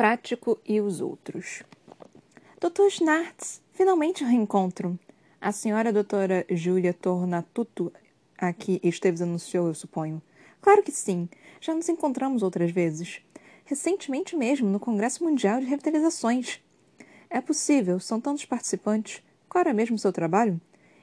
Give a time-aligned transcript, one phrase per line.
[0.00, 1.62] prático e os outros.
[2.58, 2.88] Dr.
[2.88, 4.98] Schnartz, finalmente o reencontro.
[5.38, 7.92] A senhora doutora Júlia Tornatuto
[8.38, 10.22] aqui Esteves anunciou, eu suponho.
[10.62, 11.28] Claro que sim.
[11.60, 13.20] Já nos encontramos outras vezes.
[13.66, 16.62] Recentemente mesmo, no Congresso Mundial de Revitalizações.
[17.28, 19.22] É possível, são tantos participantes.
[19.50, 20.58] Qual era mesmo o seu trabalho?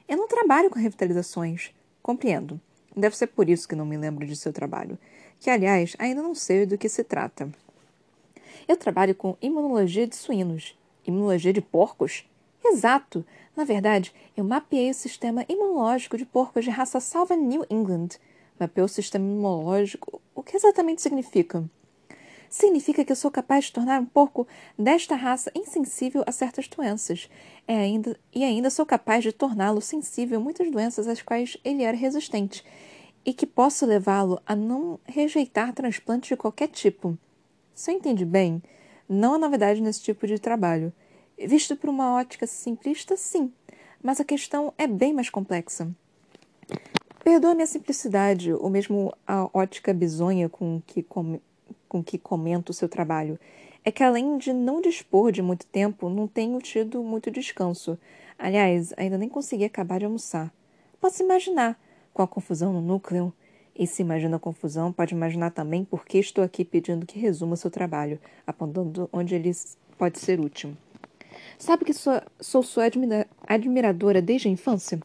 [0.08, 1.70] Eu não trabalho com revitalizações.
[2.02, 2.60] Compreendo.
[2.96, 4.98] Deve ser por isso que não me lembro de seu trabalho.
[5.38, 7.48] Que, aliás, ainda não sei do que se trata.
[8.68, 10.78] Eu trabalho com imunologia de suínos.
[11.02, 12.28] Imunologia de porcos?
[12.62, 13.24] Exato!
[13.56, 18.08] Na verdade, eu mapeei o sistema imunológico de porcos de raça salva New England.
[18.60, 20.20] Mapeou o sistema imunológico.
[20.34, 21.64] O que exatamente significa?
[22.50, 24.46] Significa que eu sou capaz de tornar um porco
[24.78, 27.30] desta raça insensível a certas doenças.
[27.66, 31.84] É ainda, e ainda sou capaz de torná-lo sensível a muitas doenças às quais ele
[31.84, 32.62] era resistente.
[33.24, 37.16] E que posso levá-lo a não rejeitar transplantes de qualquer tipo.
[37.78, 38.60] Se eu entendi bem,
[39.08, 40.92] não há novidade nesse tipo de trabalho.
[41.38, 43.52] Visto por uma ótica simplista, sim,
[44.02, 45.88] mas a questão é bem mais complexa.
[47.22, 51.38] Perdoa minha simplicidade, ou mesmo a ótica bizonha com que, com,
[51.88, 53.38] com que comento o seu trabalho.
[53.84, 57.96] É que, além de não dispor de muito tempo, não tenho tido muito descanso.
[58.36, 60.52] Aliás, ainda nem consegui acabar de almoçar.
[61.00, 61.80] Posso imaginar,
[62.12, 63.32] com a confusão no núcleo.
[63.78, 67.54] E se imagina a confusão, pode imaginar também por que estou aqui pedindo que resuma
[67.54, 69.52] seu trabalho, apontando onde ele
[69.96, 70.76] pode ser útil.
[71.56, 74.98] Sabe que sou, sou sua admira admiradora desde a infância?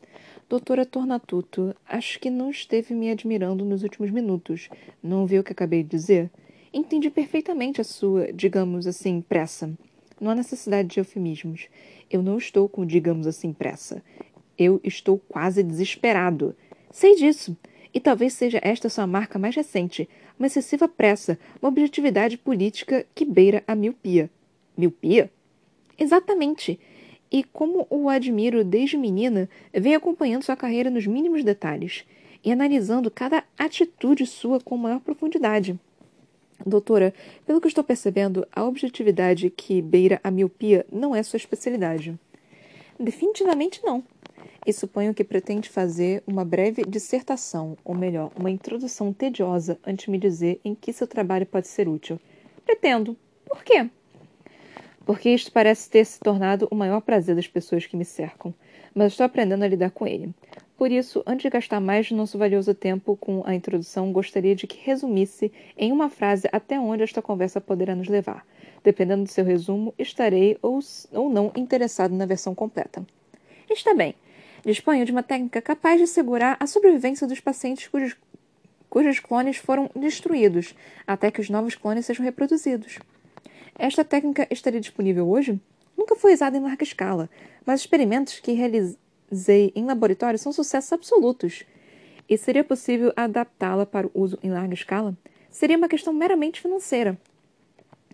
[0.50, 4.70] Doutora Tornatuto, acho que não esteve me admirando nos últimos minutos.
[5.02, 6.32] Não ouviu o que acabei de dizer?
[6.74, 9.72] Entendi perfeitamente a sua, digamos assim, pressa.
[10.20, 11.68] Não há necessidade de eufemismos.
[12.10, 14.04] Eu não estou com, digamos assim, pressa.
[14.58, 16.56] Eu estou quase desesperado.
[16.92, 17.56] Sei disso.
[17.94, 23.24] E talvez seja esta sua marca mais recente, uma excessiva pressa, uma objetividade política que
[23.24, 24.30] beira a miopia.
[24.76, 25.32] Miopia?
[25.98, 26.80] Exatamente
[27.34, 32.06] e como o admiro desde menina, venho acompanhando sua carreira nos mínimos detalhes
[32.46, 35.78] e analisando cada atitude sua com maior profundidade.
[36.64, 37.12] Doutora,
[37.44, 42.18] pelo que estou percebendo, a objetividade que beira a miopia não é sua especialidade.
[43.00, 44.04] Definitivamente não.
[44.66, 50.12] E suponho que pretende fazer uma breve dissertação, ou melhor, uma introdução tediosa antes de
[50.12, 52.20] me dizer em que seu trabalho pode ser útil.
[52.66, 53.18] Pretendo.
[53.46, 53.90] Por quê?
[55.06, 58.54] porque isto parece ter se tornado o maior prazer das pessoas que me cercam,
[58.94, 60.30] mas estou aprendendo a lidar com ele.
[60.78, 64.66] Por isso, antes de gastar mais de nosso valioso tempo com a introdução, gostaria de
[64.66, 68.46] que resumisse em uma frase até onde esta conversa poderá nos levar.
[68.84, 70.80] Dependendo do seu resumo, estarei ou,
[71.12, 73.06] ou não interessado na versão completa.
[73.70, 74.16] Está bem.
[74.66, 78.16] Disponho de uma técnica capaz de assegurar a sobrevivência dos pacientes cujos,
[78.90, 80.74] cujos clones foram destruídos,
[81.06, 82.98] até que os novos clones sejam reproduzidos.
[83.78, 85.60] Esta técnica estaria disponível hoje?
[85.98, 87.30] Nunca foi usada em larga escala,
[87.66, 91.66] mas experimentos que realizei em laboratório são sucessos absolutos.
[92.30, 95.18] E seria possível adaptá-la para o uso em larga escala?
[95.50, 97.20] Seria uma questão meramente financeira.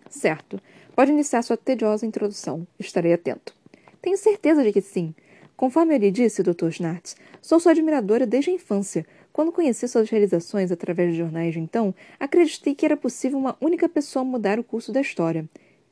[0.10, 0.60] Certo.
[0.96, 2.66] Pode iniciar sua tediosa introdução.
[2.80, 3.54] Estarei atento.
[4.02, 5.14] Tenho certeza de que sim.
[5.60, 6.72] Conforme eu lhe disse, Dr.
[6.72, 9.06] Schnartz, sou sua admiradora desde a infância.
[9.34, 13.90] Quando conheci suas realizações através de jornais de então, acreditei que era possível uma única
[13.90, 15.46] pessoa mudar o curso da história.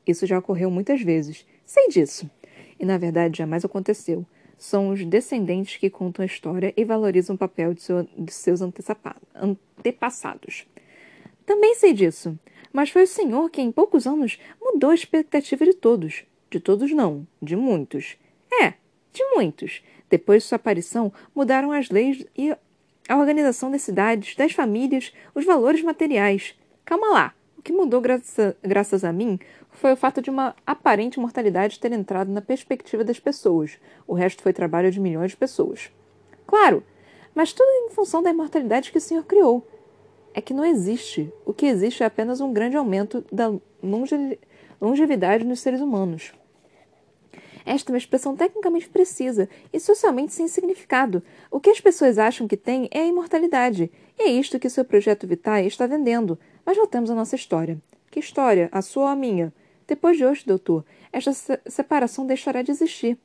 [0.08, 1.46] Isso já ocorreu muitas vezes.
[1.66, 2.32] Sei disso.
[2.80, 4.26] E na verdade jamais aconteceu.
[4.58, 8.62] São os descendentes que contam a história e valorizam o papel de, seu, de seus
[8.62, 10.66] antepassados.
[11.46, 12.40] Também sei disso.
[12.72, 16.24] Mas foi o senhor que, em poucos anos, mudou a expectativa de todos.
[16.50, 17.28] De todos, não.
[17.42, 18.16] De muitos.
[18.64, 18.76] É,
[19.18, 19.84] de muitos.
[20.10, 22.56] Depois de sua aparição, mudaram as leis e
[23.10, 26.56] a organização das cidades, das famílias, os valores materiais.
[26.86, 27.34] Calma lá.
[27.58, 29.40] O que mudou graça, graças a mim
[29.72, 33.78] foi o fato de uma aparente mortalidade ter entrado na perspectiva das pessoas.
[34.08, 35.92] O resto foi trabalho de milhões de pessoas.
[36.46, 36.84] Claro,
[37.36, 39.68] mas tudo em função da imortalidade que o Senhor criou.
[40.34, 41.32] É que não existe.
[41.46, 43.54] O que existe é apenas um grande aumento da
[44.82, 46.34] longevidade nos seres humanos.
[47.68, 51.22] Esta é uma expressão tecnicamente precisa e socialmente sem significado.
[51.52, 53.92] O que as pessoas acham que tem é a imortalidade.
[54.18, 56.40] E é isto que seu projeto Vitae está vendendo.
[56.66, 57.78] Mas voltemos à nossa história.
[58.10, 58.70] Que história?
[58.72, 59.54] A sua ou a minha?
[59.86, 61.34] Depois de hoje, doutor, esta
[61.68, 63.18] separação deixará de existir.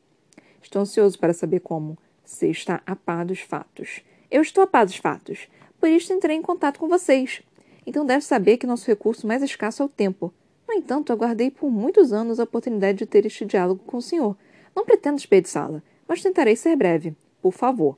[0.60, 1.96] Estou ansioso para saber como.
[2.24, 4.02] Você está a par dos fatos.
[4.28, 5.46] Eu estou a par dos fatos.
[5.78, 7.42] Por isso entrei em contato com vocês.
[7.86, 10.34] Então deve saber que nosso recurso mais escasso é o tempo.
[10.72, 14.34] No entanto, aguardei por muitos anos a oportunidade de ter este diálogo com o senhor.
[14.74, 17.14] Não pretendo desperdiçá-la, mas tentarei ser breve.
[17.42, 17.94] Por favor.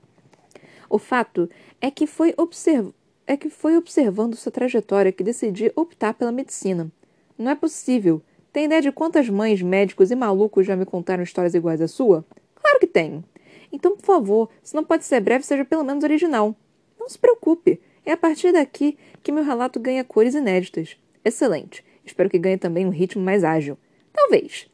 [0.90, 1.48] O fato
[1.80, 2.90] é que foi, observ...
[3.28, 6.90] é que foi observando sua trajetória que decidi optar pela medicina.
[7.38, 8.20] Não é possível.
[8.52, 12.24] Tem ideia de quantas mães, médicos e malucos já me contaram histórias iguais à sua?
[12.56, 13.22] Claro que tenho.
[13.70, 16.56] Então, por favor, se não pode ser breve, seja pelo menos original.
[16.98, 17.80] Não se preocupe.
[18.04, 20.96] É a partir daqui que meu relato ganha cores inéditas.
[21.24, 21.84] Excelente.
[22.04, 23.78] Espero que ganhe também um ritmo mais ágil.
[24.12, 24.68] Talvez.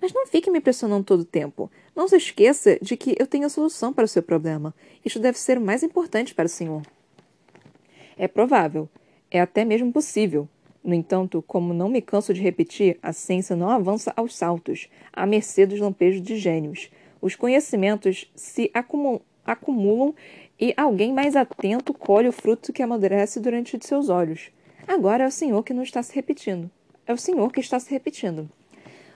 [0.00, 1.70] Mas não fique me pressionando todo o tempo.
[1.94, 4.74] Não se esqueça de que eu tenho a solução para o seu problema.
[5.04, 6.82] Isto deve ser o mais importante para o senhor.
[8.16, 8.88] É provável.
[9.30, 10.48] É até mesmo possível.
[10.82, 15.26] No entanto, como não me canso de repetir, a ciência não avança aos saltos, à
[15.26, 16.90] mercê dos lampejos de gênios.
[17.20, 20.14] Os conhecimentos se acumulam, acumulam
[20.60, 24.50] e alguém mais atento colhe o fruto que amadurece durante seus olhos.
[24.86, 26.70] Agora é o Senhor que não está se repetindo.
[27.06, 28.48] É o Senhor que está se repetindo.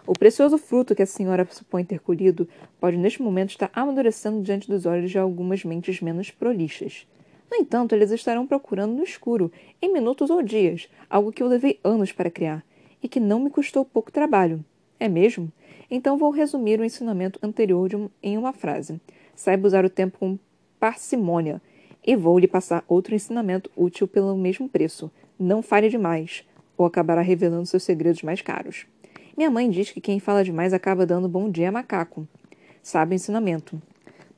[0.06, 2.48] O precioso fruto que a senhora supõe ter colhido
[2.81, 7.06] pode neste momento estar amadurecendo diante dos olhos de algumas mentes menos prolixas.
[7.50, 9.50] No entanto, eles estarão procurando no escuro,
[9.82, 12.64] em minutos ou dias, algo que eu levei anos para criar,
[13.02, 14.64] e que não me custou pouco trabalho.
[14.98, 15.52] É mesmo?
[15.90, 19.00] Então vou resumir o ensinamento anterior um, em uma frase.
[19.34, 20.38] Saiba usar o tempo com
[20.78, 21.60] parcimônia,
[22.06, 25.10] e vou lhe passar outro ensinamento útil pelo mesmo preço.
[25.38, 26.44] Não fale demais,
[26.80, 28.86] ou acabará revelando seus segredos mais caros.
[29.36, 32.26] Minha mãe diz que quem fala demais acaba dando bom dia a macaco.
[32.82, 33.80] Sabe o ensinamento.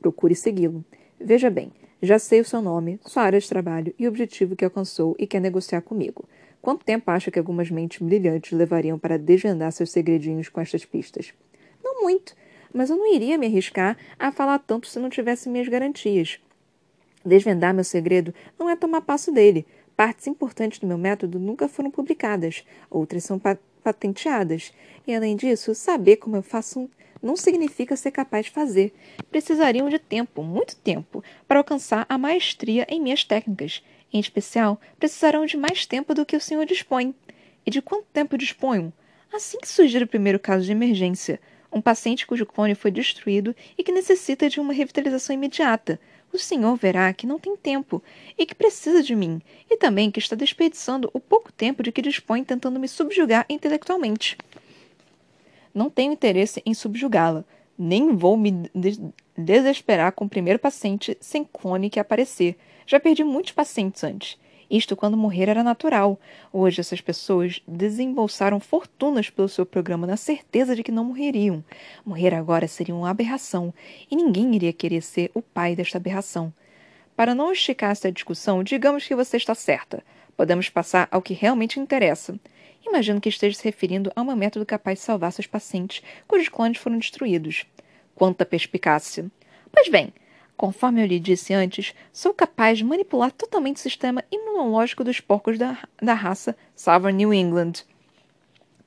[0.00, 0.84] Procure segui-lo.
[1.20, 1.70] Veja bem,
[2.02, 5.24] já sei o seu nome, sua área de trabalho e o objetivo que alcançou e
[5.24, 6.24] quer negociar comigo.
[6.60, 11.32] Quanto tempo acha que algumas mentes brilhantes levariam para desvendar seus segredinhos com estas pistas?
[11.80, 12.34] Não muito,
[12.74, 16.40] mas eu não iria me arriscar a falar tanto se não tivesse minhas garantias.
[17.24, 19.64] Desvendar meu segredo não é tomar passo dele.
[20.02, 24.72] Partes importantes do meu método nunca foram publicadas, outras são pa patenteadas.
[25.06, 26.88] E além disso, saber como eu faço um
[27.22, 28.93] não significa ser capaz de fazer.
[29.31, 33.81] Precisariam de tempo, muito tempo, para alcançar a maestria em minhas técnicas.
[34.12, 37.14] Em especial, precisarão de mais tempo do que o senhor dispõe.
[37.64, 38.93] E de quanto tempo disponho?
[39.32, 41.38] Assim que surgir o primeiro caso de emergência,
[41.72, 46.00] um paciente cujo clone foi destruído e que necessita de uma revitalização imediata.
[46.32, 48.02] O senhor verá que não tem tempo
[48.38, 52.00] e que precisa de mim, e também que está desperdiçando o pouco tempo de que
[52.00, 54.38] dispõe tentando me subjugar intelectualmente.
[55.75, 57.44] Não tenho interesse em subjugá-la,
[57.79, 59.00] nem vou me des
[59.37, 62.56] desesperar com o primeiro paciente sem clone que aparecer.
[62.87, 64.38] Já perdi muitos pacientes antes.
[64.72, 66.19] Isto quando morrer era natural.
[66.50, 71.62] Hoje essas pessoas desembolsaram fortunas pelo seu programa na certeza de que não morreriam.
[72.06, 73.74] Morrer agora seria uma aberração,
[74.10, 76.50] e ninguém iria querer ser o pai desta aberração.
[77.14, 80.02] Para não esticar esta discussão, digamos que você está certa.
[80.38, 82.34] Podemos passar ao que realmente interessa.
[82.86, 86.78] Imagino que esteja se referindo a um método capaz de salvar seus pacientes cujos clones
[86.78, 87.66] foram destruídos.
[88.14, 89.30] Quanta perspicácia!
[89.70, 90.14] Pois bem,
[90.56, 95.58] conforme eu lhe disse antes, sou capaz de manipular totalmente o sistema imunológico dos porcos
[95.58, 97.84] da, da raça Southern New England.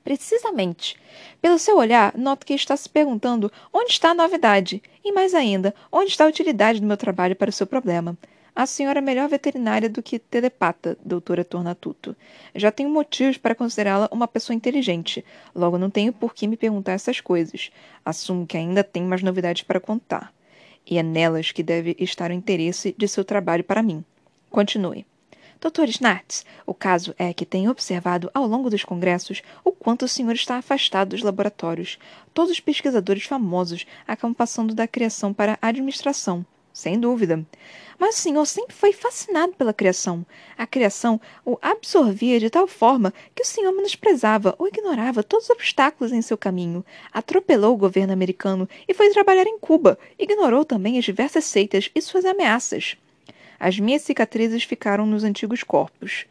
[0.02, 0.96] Precisamente.
[1.42, 5.74] Pelo seu olhar, noto que está se perguntando onde está a novidade e, mais ainda,
[5.90, 8.16] onde está a utilidade do meu trabalho para o seu problema.
[8.54, 12.16] A senhora é melhor veterinária do que telepata, doutora Tornatuto.
[12.54, 15.22] Já tenho motivos para considerá-la uma pessoa inteligente,
[15.54, 17.70] logo não tenho por que me perguntar essas coisas.
[18.02, 20.32] Assumo que ainda tem mais novidades para contar.
[20.86, 24.04] E é nelas que deve estar o interesse de seu trabalho para mim.
[24.50, 25.04] Continue.
[25.60, 30.08] Doutor Snartz, o caso é que tenho observado ao longo dos congressos o quanto o
[30.08, 31.98] senhor está afastado dos laboratórios.
[32.34, 36.44] Todos os pesquisadores famosos acabam passando da criação para a administração.
[36.76, 37.42] Sem dúvida.
[37.98, 40.26] Mas o senhor sempre foi fascinado pela criação.
[40.58, 45.50] A criação o absorvia de tal forma que o senhor menosprezava ou ignorava todos os
[45.50, 46.84] obstáculos em seu caminho.
[47.10, 49.98] Atropelou o governo americano e foi trabalhar em Cuba.
[50.18, 52.98] Ignorou também as diversas seitas e suas ameaças.
[53.58, 56.26] As minhas cicatrizes ficaram nos antigos corpos.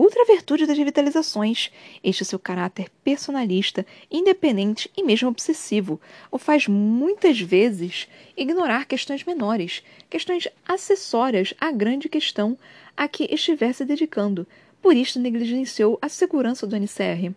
[0.00, 1.72] Outra virtude das revitalizações,
[2.04, 6.00] este seu caráter personalista, independente e mesmo obsessivo,
[6.30, 12.56] o faz muitas vezes ignorar questões menores, questões acessórias à grande questão
[12.96, 14.46] a que estiver se dedicando.
[14.80, 17.34] Por isto negligenciou a segurança do NCR.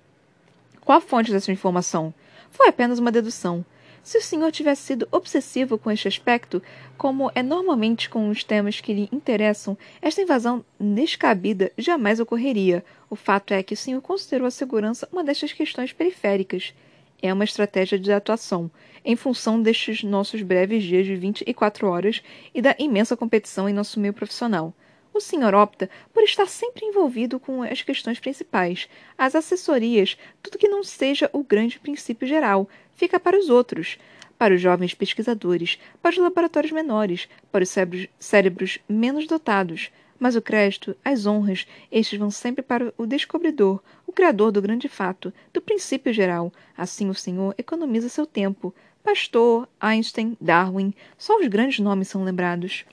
[0.81, 2.13] Qual a fonte dessa informação?
[2.51, 3.65] Foi apenas uma dedução.
[4.03, 6.61] Se o senhor tivesse sido obsessivo com este aspecto,
[6.97, 12.83] como é normalmente com os temas que lhe interessam, esta invasão descabida jamais ocorreria.
[13.09, 16.73] O fato é que o senhor considerou a segurança uma destas questões periféricas.
[17.21, 18.71] É uma estratégia de atuação,
[19.05, 22.23] em função destes nossos breves dias de 24 horas
[22.55, 24.73] e da imensa competição em nosso meio profissional.
[25.13, 28.87] O senhor opta por estar sempre envolvido com as questões principais,
[29.17, 33.97] as assessorias, tudo que não seja o grande princípio geral, fica para os outros,
[34.37, 39.91] para os jovens pesquisadores, para os laboratórios menores, para os cérebros, cérebros menos dotados.
[40.17, 44.87] Mas o crédito, as honras, estes vão sempre para o descobridor, o criador do grande
[44.87, 46.53] fato, do princípio geral.
[46.77, 48.73] Assim o Senhor economiza seu tempo.
[49.03, 52.85] Pastor, Einstein, Darwin, só os grandes nomes são lembrados.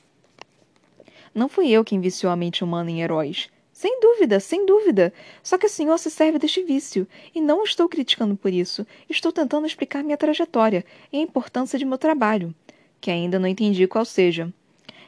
[1.35, 3.49] Não fui eu quem viciou a mente humana em heróis.
[3.73, 5.13] Sem dúvida, sem dúvida.
[5.43, 7.07] Só que o senhor se serve deste vício.
[7.35, 8.87] E não estou criticando por isso.
[9.09, 12.55] Estou tentando explicar minha trajetória e a importância de meu trabalho,
[13.01, 14.53] que ainda não entendi qual seja.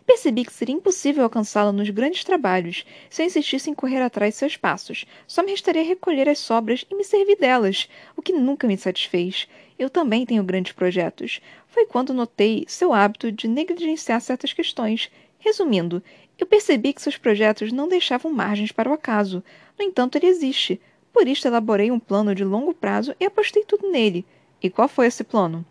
[0.06, 4.38] Percebi que seria impossível alcançá-la nos grandes trabalhos se eu insistisse em correr atrás de
[4.38, 5.04] seus passos.
[5.26, 9.46] Só me restaria recolher as sobras e me servir delas, o que nunca me satisfez.
[9.78, 11.40] Eu também tenho grandes projetos.
[11.68, 15.10] Foi quando notei seu hábito de negligenciar certas questões.
[15.40, 16.02] Resumindo,
[16.38, 19.42] eu percebi que seus projetos não deixavam margens para o acaso.
[19.78, 20.80] No entanto, ele existe.
[21.12, 24.24] Por isso, elaborei um plano de longo prazo e apostei tudo nele.
[24.62, 25.64] E qual foi esse plano?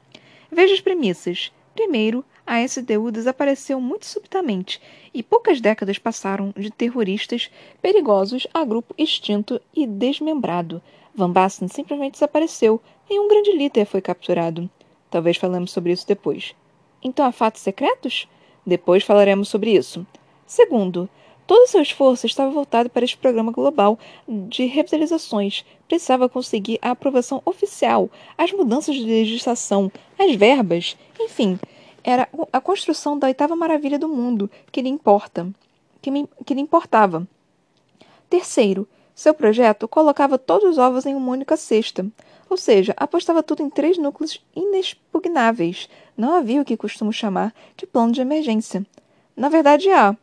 [0.51, 1.51] Veja as premissas.
[1.73, 4.81] Primeiro, a SDU desapareceu muito subitamente
[5.13, 10.81] e poucas décadas passaram de terroristas perigosos a grupo extinto e desmembrado.
[11.13, 14.67] Van Basten simplesmente desapareceu e um grande líder foi capturado.
[15.11, 16.55] Talvez falemos sobre isso depois.
[17.03, 18.27] Então há fatos secretos?
[18.69, 20.05] Depois falaremos sobre isso.
[20.45, 21.09] Segundo,
[21.47, 23.97] todo seu esforço estava voltado para este programa global
[24.27, 25.65] de revitalizações.
[25.87, 31.59] Precisava conseguir a aprovação oficial, as mudanças de legislação, as verbas, enfim,
[32.03, 35.49] era a construção da oitava maravilha do mundo que lhe importa,
[35.99, 37.27] que, me, que lhe importava.
[38.29, 38.87] Terceiro,
[39.19, 42.07] seu projeto colocava todos os ovos em uma única cesta,
[42.49, 45.89] ou seja, apostava tudo em três núcleos inexpugnáveis.
[46.15, 48.85] Não havia o que costumo chamar de plano de emergência.
[49.35, 50.15] Na verdade, há,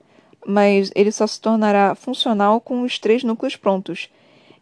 [0.46, 4.08] mas ele só se tornará funcional com os três núcleos prontos.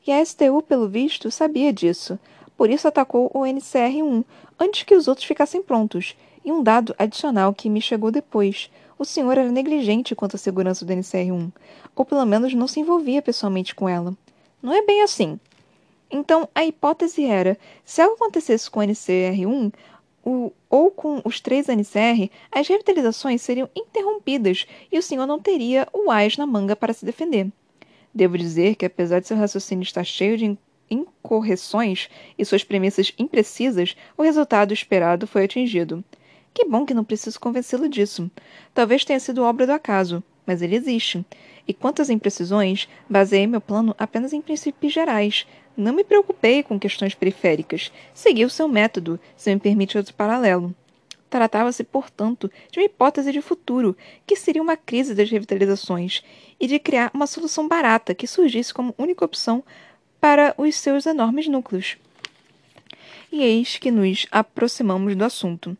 [0.04, 2.18] E a STU, pelo visto, sabia disso.
[2.56, 4.24] Por isso atacou o NCR-1
[4.58, 8.70] antes que os outros ficassem prontos e um dado adicional que me chegou depois.
[8.98, 11.50] O senhor era negligente quanto à segurança do NCR-1,
[11.96, 14.14] ou pelo menos não se envolvia pessoalmente com ela.
[14.62, 15.38] Não é bem assim.
[16.10, 19.72] Então, a hipótese era: se algo acontecesse com o NCR-1
[20.24, 25.86] o, ou com os três NCR, as revitalizações seriam interrompidas e o senhor não teria
[25.92, 27.48] o AIS na manga para se defender.
[28.12, 30.56] Devo dizer que, apesar de seu raciocínio estar cheio de
[30.90, 32.08] incorreções
[32.38, 36.02] e suas premissas imprecisas, o resultado esperado foi atingido.
[36.54, 38.30] Que bom que não preciso convencê-lo disso.
[38.72, 41.26] Talvez tenha sido obra do acaso, mas ele existe.
[41.66, 45.46] E quanto às imprecisões, baseei meu plano apenas em princípios gerais.
[45.76, 47.90] Não me preocupei com questões periféricas.
[48.14, 50.72] Segui o seu método, se me permite outro paralelo.
[51.28, 56.22] Tratava-se, portanto, de uma hipótese de futuro, que seria uma crise das revitalizações,
[56.60, 59.64] e de criar uma solução barata que surgisse como única opção
[60.20, 61.96] para os seus enormes núcleos.
[63.32, 65.76] E eis que nos aproximamos do assunto.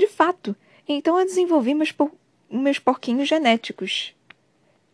[0.00, 0.56] De fato,
[0.88, 2.10] então eu desenvolvi meus, por...
[2.50, 4.14] meus porquinhos genéticos,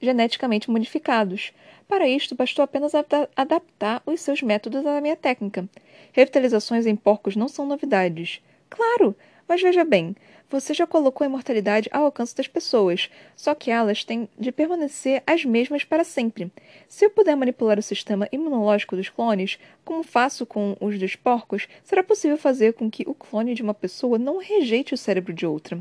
[0.02, 1.52] geneticamente modificados.
[1.86, 2.92] Para isto, bastou apenas
[3.36, 5.68] adaptar os seus métodos à minha técnica.
[6.10, 8.42] Revitalizações em porcos não são novidades.
[8.68, 9.14] Claro,
[9.46, 10.16] mas veja bem,
[10.48, 15.22] você já colocou a imortalidade ao alcance das pessoas, só que elas têm de permanecer
[15.26, 16.50] as mesmas para sempre.
[16.88, 21.68] Se eu puder manipular o sistema imunológico dos clones, como faço com os dos porcos,
[21.82, 25.46] será possível fazer com que o clone de uma pessoa não rejeite o cérebro de
[25.46, 25.78] outra.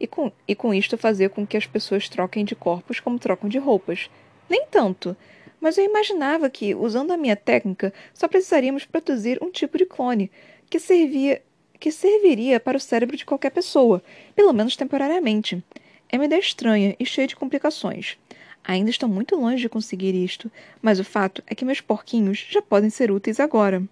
[0.00, 3.48] E com, e com isto fazer com que as pessoas troquem de corpos como trocam
[3.48, 4.10] de roupas.
[4.50, 5.16] Nem tanto.
[5.60, 10.28] Mas eu imaginava que, usando a minha técnica, só precisaríamos produzir um tipo de clone
[10.68, 11.40] que servia
[11.82, 14.00] que serviria para o cérebro de qualquer pessoa,
[14.36, 15.60] pelo menos temporariamente.
[16.08, 18.16] É uma ideia estranha e cheia de complicações.
[18.62, 20.48] Ainda estou muito longe de conseguir isto,
[20.80, 23.82] mas o fato é que meus porquinhos já podem ser úteis agora.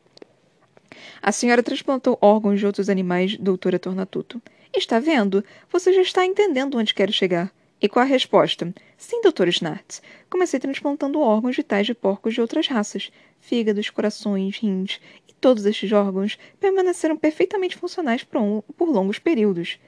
[1.21, 4.41] A senhora transplantou órgãos de outros animais, doutora Tornatuto.
[4.73, 5.45] Está vendo?
[5.73, 7.53] Você já está entendendo onde quero chegar.
[7.83, 8.75] E qual a resposta?
[8.97, 10.01] Sim, doutor Snart.
[10.29, 13.11] Comecei transplantando órgãos vitais de porcos de outras raças.
[13.41, 15.01] Fígados, corações, rins
[15.41, 19.79] Todos estes órgãos permaneceram perfeitamente funcionais por, um, por longos períodos.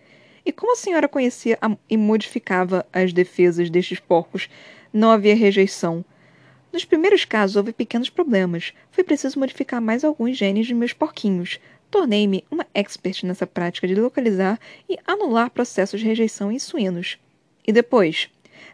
[0.47, 4.49] E como a senhora conhecia a, e modificava as defesas destes porcos,
[4.93, 6.03] não havia rejeição.
[6.73, 8.73] Nos primeiros casos houve pequenos problemas.
[8.91, 11.61] Foi preciso modificar mais alguns genes de meus porquinhos.
[11.91, 14.59] Tornei-me uma expert nessa prática de localizar
[14.89, 17.19] e anular processos de rejeição em suínos.
[17.67, 18.29] E depois?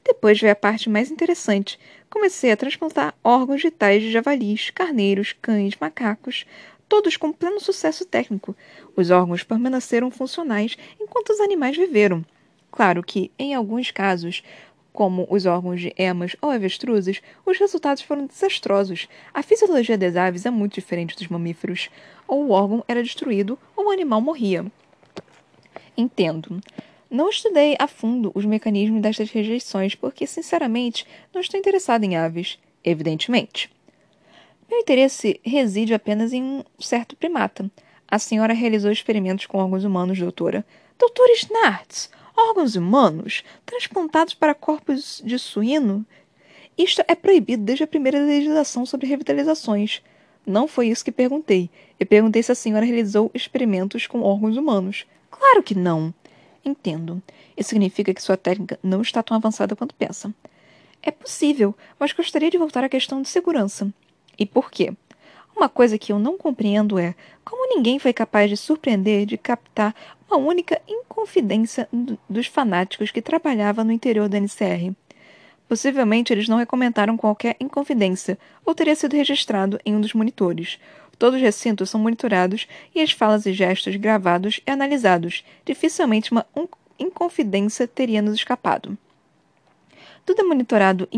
[0.05, 1.79] Depois veio a parte mais interessante.
[2.09, 6.47] Comecei a transplantar órgãos vitais de javalis, carneiros, cães, macacos,
[6.89, 8.57] todos com pleno sucesso técnico.
[8.97, 12.25] Os órgãos permaneceram funcionais enquanto os animais viveram.
[12.71, 14.43] Claro que, em alguns casos,
[14.93, 19.09] como os órgãos de emas ou avestruzes, os resultados foram desastrosos.
[19.33, 21.91] A fisiologia das aves é muito diferente dos mamíferos.
[22.27, 24.67] Ou o órgão era destruído ou o animal morria.
[25.97, 26.61] Entendo.
[27.11, 32.59] Não estudei a fundo os mecanismos destas rejeições, porque, sinceramente, não estou interessado em aves,
[32.85, 33.71] evidentemente.
[34.69, 37.71] Meu interesse reside apenas em um certo primata.
[38.07, 40.67] A senhora realizou experimentos com órgãos humanos, doutora.
[40.99, 46.05] Doutor Snartz, órgãos humanos transplantados para corpos de suíno?
[46.77, 50.03] Isto é proibido desde a primeira legislação sobre revitalizações.
[50.47, 51.71] Não foi isso que perguntei.
[51.99, 55.07] Eu perguntei se a senhora realizou experimentos com órgãos humanos.
[55.31, 56.13] Claro que não.
[56.65, 57.23] Entendo.
[57.57, 60.33] Isso significa que sua técnica não está tão avançada quanto pensa.
[61.03, 63.93] É possível, mas gostaria de voltar à questão de segurança.
[64.39, 64.93] E por quê?
[65.57, 69.95] Uma coisa que eu não compreendo é como ninguém foi capaz de surpreender de captar
[70.29, 71.89] uma única inconfidência
[72.29, 74.95] dos fanáticos que trabalhava no interior da NCR.
[75.69, 80.79] Possivelmente eles não recomendaram qualquer inconfidência, ou teria sido registrado em um dos monitores.
[81.19, 85.45] Todos os recintos são monitorados e as falas e gestos gravados e analisados.
[85.65, 86.47] Dificilmente uma
[86.99, 88.97] inconfidência teria nos escapado.
[90.25, 91.09] Tudo é monitorado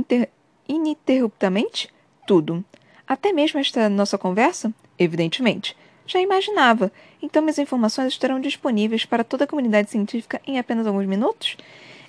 [0.69, 1.92] ininterruptamente?
[2.26, 2.64] Tudo.
[3.07, 4.73] Até mesmo esta nossa conversa?
[4.99, 5.76] Evidentemente.
[6.07, 6.90] Já imaginava.
[7.21, 11.57] Então minhas informações estarão disponíveis para toda a comunidade científica em apenas alguns minutos?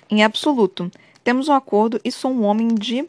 [0.08, 0.90] Em absoluto.
[1.22, 3.04] Temos um acordo e sou um homem de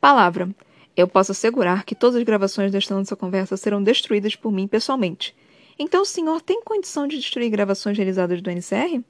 [0.00, 0.48] palavra.
[0.96, 5.34] Eu posso assegurar que todas as gravações desta nossa conversa serão destruídas por mim pessoalmente.
[5.78, 9.02] Então o senhor tem condição de destruir gravações realizadas do NCR?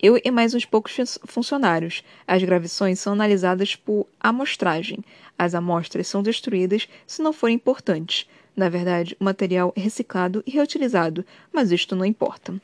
[0.00, 2.02] Eu e mais uns poucos funcionários.
[2.26, 4.98] As gravações são analisadas por amostragem.
[5.38, 8.28] As amostras são destruídas se não forem importantes.
[8.56, 12.60] Na verdade, o material é reciclado e reutilizado, mas isto não importa.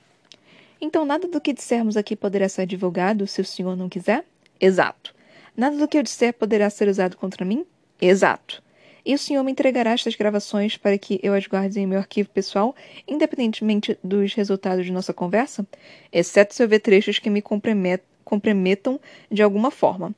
[0.80, 4.24] Então, nada do que dissermos aqui poderá ser divulgado se o senhor não quiser?
[4.60, 5.14] Exato.
[5.56, 7.64] Nada do que eu disser poderá ser usado contra mim?
[8.00, 8.62] Exato.
[9.04, 12.28] E o senhor me entregará estas gravações para que eu as guarde em meu arquivo
[12.28, 12.76] pessoal,
[13.06, 15.66] independentemente dos resultados de nossa conversa?
[16.12, 19.00] Exceto se houver trechos que me comprometam
[19.30, 20.14] de alguma forma.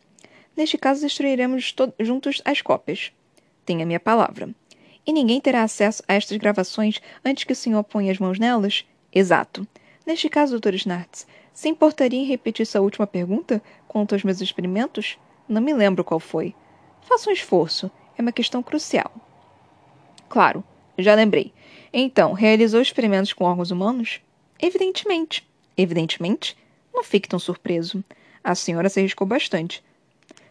[0.57, 3.13] Neste caso, destruiremos juntos as cópias.
[3.65, 4.51] Tenha minha palavra.
[5.07, 8.85] E ninguém terá acesso a estas gravações antes que o senhor ponha as mãos nelas?
[9.15, 9.67] Exato.
[10.05, 10.75] Neste caso, Dr.
[10.75, 15.17] Snartz, se importaria em repetir sua última pergunta quanto aos meus experimentos?
[15.49, 16.55] Não me lembro qual foi.
[17.03, 19.11] Faça um esforço é uma questão crucial.
[20.29, 20.63] Claro,
[20.99, 21.53] já lembrei.
[21.93, 24.21] Então, realizou experimentos com órgãos humanos?
[24.61, 25.49] Evidentemente.
[25.77, 26.57] Evidentemente?
[26.93, 28.05] Não fique tão surpreso.
[28.45, 29.83] A senhora se arriscou bastante.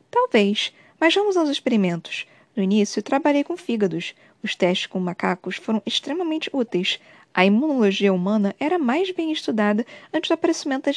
[0.10, 2.26] Talvez, mas vamos aos experimentos.
[2.56, 4.16] No início, trabalhei com fígados.
[4.44, 7.00] Os testes com macacos foram extremamente úteis.
[7.34, 10.90] A imunologia humana era mais bem estudada antes do aparecimento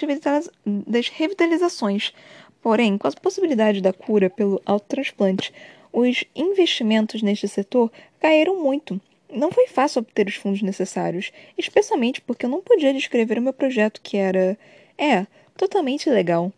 [0.65, 2.13] das revitalizações.
[2.63, 5.53] Porém, com a possibilidade da cura pelo autotransplante,
[5.93, 9.01] os investimentos neste setor caíram muito.
[9.29, 13.53] Não foi fácil obter os fundos necessários, especialmente porque eu não podia descrever o meu
[13.53, 14.57] projeto que era,
[14.97, 16.53] é, totalmente ilegal.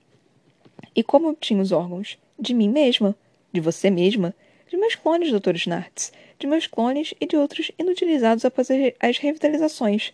[0.94, 2.18] E como obtinha os órgãos?
[2.38, 3.16] De mim mesma,
[3.52, 4.34] de você mesma,
[4.68, 5.54] de meus clones, Dr.
[5.54, 8.68] Snartz, de meus clones e de outros inutilizados após
[9.00, 10.12] as revitalizações.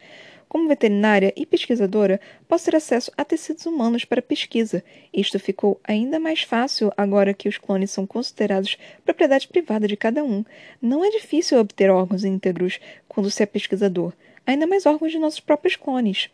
[0.50, 4.82] Como veterinária e pesquisadora, posso ter acesso a tecidos humanos para pesquisa.
[5.14, 10.24] Isto ficou ainda mais fácil agora que os clones são considerados propriedade privada de cada
[10.24, 10.44] um.
[10.82, 14.12] Não é difícil obter órgãos íntegros quando se é pesquisador,
[14.44, 16.28] ainda mais órgãos de nossos próprios clones.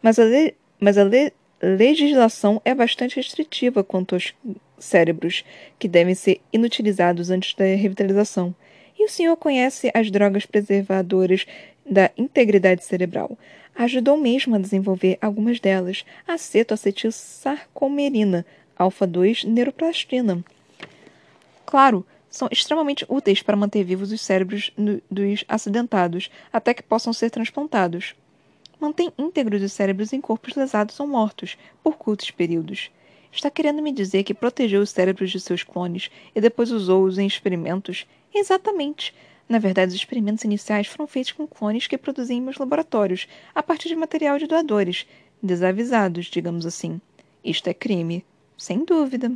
[0.00, 4.32] Mas a, le mas a le legislação é bastante restritiva quanto aos
[4.78, 5.44] cérebros
[5.76, 8.54] que devem ser inutilizados antes da revitalização.
[8.96, 11.46] E o senhor conhece as drogas preservadoras
[11.84, 13.36] da integridade cerebral.
[13.74, 20.44] Ajudou mesmo a desenvolver algumas delas, acetoacetilsarcomerina, alfa-2 neuroplastina.
[21.66, 24.72] Claro, são extremamente úteis para manter vivos os cérebros
[25.10, 28.14] dos acidentados, até que possam ser transplantados.
[28.80, 32.90] Mantém íntegros os cérebros em corpos lesados ou mortos, por curtos períodos.
[33.32, 37.26] Está querendo me dizer que protegeu os cérebros de seus clones e depois usou-os em
[37.26, 38.06] experimentos?
[38.32, 39.14] Exatamente.
[39.48, 43.62] Na verdade, os experimentos iniciais foram feitos com clones que produziam em meus laboratórios, a
[43.62, 45.06] partir de material de doadores,
[45.42, 47.00] desavisados, digamos assim.
[47.44, 48.24] Isto é crime.
[48.56, 49.32] Sem dúvida.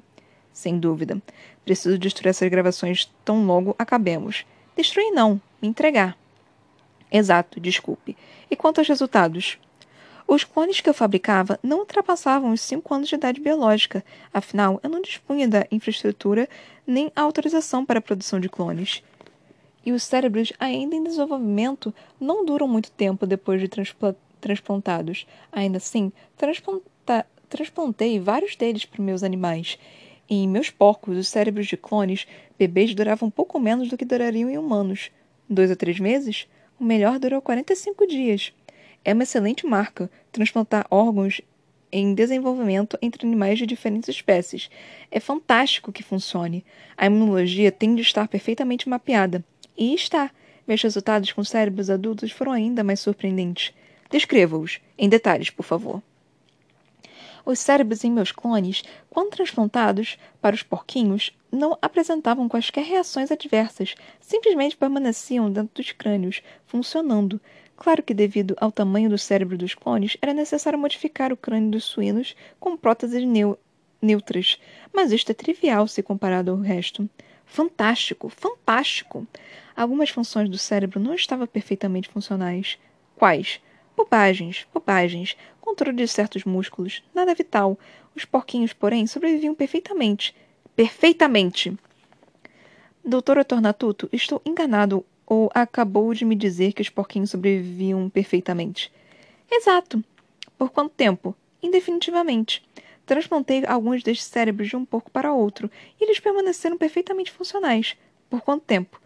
[0.53, 1.21] Sem dúvida.
[1.65, 4.47] Preciso destruir essas gravações tão logo acabemos.
[4.75, 6.17] Destruir não, me entregar.
[7.13, 8.17] Exato, desculpe.
[8.51, 9.59] E quanto aos resultados?
[10.27, 14.91] Os clones que eu fabricava não ultrapassavam os 5 anos de idade biológica, afinal, eu
[14.91, 16.49] não dispunha da infraestrutura
[16.87, 19.03] nem autorização para a produção de clones
[19.89, 23.71] e os cérebros ainda em desenvolvimento não duram muito tempo depois de
[24.39, 25.27] transplantados.
[25.51, 26.13] Ainda assim,
[27.49, 29.79] transplantei vários deles para meus animais.
[30.29, 32.27] Em meus porcos, os cérebros de clones
[32.59, 35.11] bebês duravam pouco menos do que durariam em humanos.
[35.49, 36.47] Dois a três meses?
[36.79, 38.53] O melhor durou 45 dias.
[39.03, 41.41] É uma excelente marca transplantar órgãos
[41.91, 44.69] em desenvolvimento entre animais de diferentes espécies.
[45.11, 46.63] É fantástico que funcione.
[46.95, 49.43] A imunologia tem de estar perfeitamente mapeada.
[49.79, 50.33] E está.
[50.67, 53.73] Meus resultados com cérebros adultos foram ainda mais surpreendentes.
[54.11, 56.03] Descreva-os, em detalhes, por favor.
[57.47, 63.95] Os cérebros em meus clones, quando transplantados para os porquinhos, não apresentavam quaisquer reações adversas,
[64.21, 67.41] simplesmente permaneciam dentro dos crânios, funcionando.
[67.77, 71.85] Claro que, devido ao tamanho do cérebro dos clones, era necessário modificar o crânio dos
[71.85, 73.57] suínos com próteses neu
[74.03, 74.61] neutras,
[74.93, 77.09] mas isto é trivial se comparado ao resto.
[77.51, 79.27] Fantástico, fantástico!
[79.75, 82.79] Algumas funções do cérebro não estavam perfeitamente funcionais.
[83.17, 83.61] Quais?
[83.97, 87.77] Bobagens, bobagens, controle de certos músculos, nada vital.
[88.15, 90.37] Os porquinhos, porém, sobreviviam perfeitamente.
[90.77, 91.77] Perfeitamente!
[93.05, 98.93] Doutora Tornatuto, estou enganado ou acabou de me dizer que os porquinhos sobreviviam perfeitamente?
[99.51, 100.05] Exato.
[100.57, 101.35] Por quanto tempo?
[101.63, 102.63] Indefinitivamente.
[103.09, 107.97] Transplantei alguns destes cérebros de um porco para outro e eles permaneceram perfeitamente funcionais.
[108.29, 109.01] Por quanto tempo?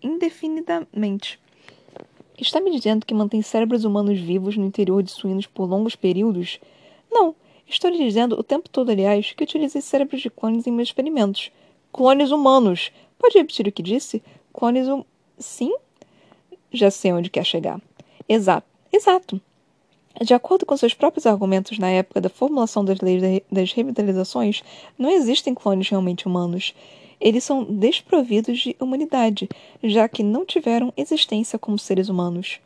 [0.00, 1.40] indefinidamente.
[2.38, 6.60] Está me dizendo que mantém cérebros humanos vivos no interior de suínos por longos períodos?
[7.10, 7.34] Não.
[7.68, 11.50] Estou lhe dizendo o tempo todo, aliás, que utilizei cérebros de clones em meus experimentos.
[11.92, 12.92] Clones humanos.
[13.18, 14.22] Pode repetir o que disse?
[14.52, 15.04] Clones hum...
[15.36, 15.74] Sim?
[16.72, 17.80] Já sei onde quer chegar.
[18.28, 18.68] Exato.
[18.92, 19.40] Exato.
[20.18, 24.62] De acordo com seus próprios argumentos na época da formulação das leis das revitalizações,
[24.98, 26.74] não existem clones realmente humanos
[27.20, 29.48] eles são desprovidos de humanidade,
[29.84, 32.58] já que não tiveram existência como seres humanos.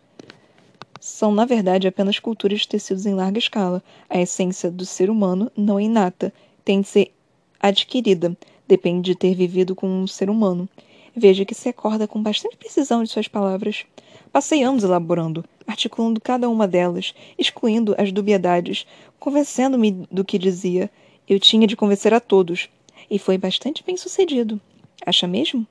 [1.00, 3.82] São, na verdade, apenas culturas de tecidos em larga escala.
[4.08, 6.32] A essência do ser humano não é inata,
[6.64, 7.12] tem de ser
[7.60, 10.68] adquirida, depende de ter vivido com um ser humano.
[11.14, 13.84] Veja que se acorda com bastante precisão de suas palavras.
[14.32, 18.86] Passei anos elaborando, articulando cada uma delas, excluindo as dubiedades,
[19.18, 20.90] convencendo-me do que dizia.
[21.28, 22.68] Eu tinha de convencer a todos,
[23.10, 24.60] e foi bastante bem sucedido.
[25.04, 25.66] Acha mesmo?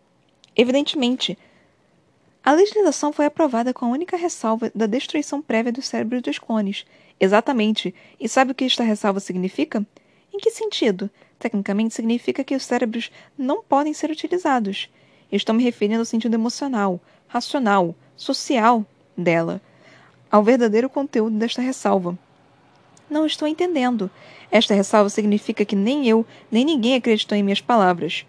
[0.55, 1.37] Evidentemente.
[2.43, 6.85] A legislação foi aprovada com a única ressalva da destruição prévia dos cérebros dos clones.
[7.19, 7.93] Exatamente.
[8.19, 9.85] E sabe o que esta ressalva significa?
[10.33, 11.09] Em que sentido?
[11.39, 14.89] Tecnicamente, significa que os cérebros não podem ser utilizados.
[15.31, 18.85] Estou me referindo ao sentido emocional, racional, social
[19.17, 19.61] dela,
[20.33, 22.17] ao verdadeiro conteúdo desta ressalva.
[23.07, 24.09] Não estou entendendo.
[24.49, 28.25] Esta ressalva significa que nem eu, nem ninguém acreditou em minhas palavras.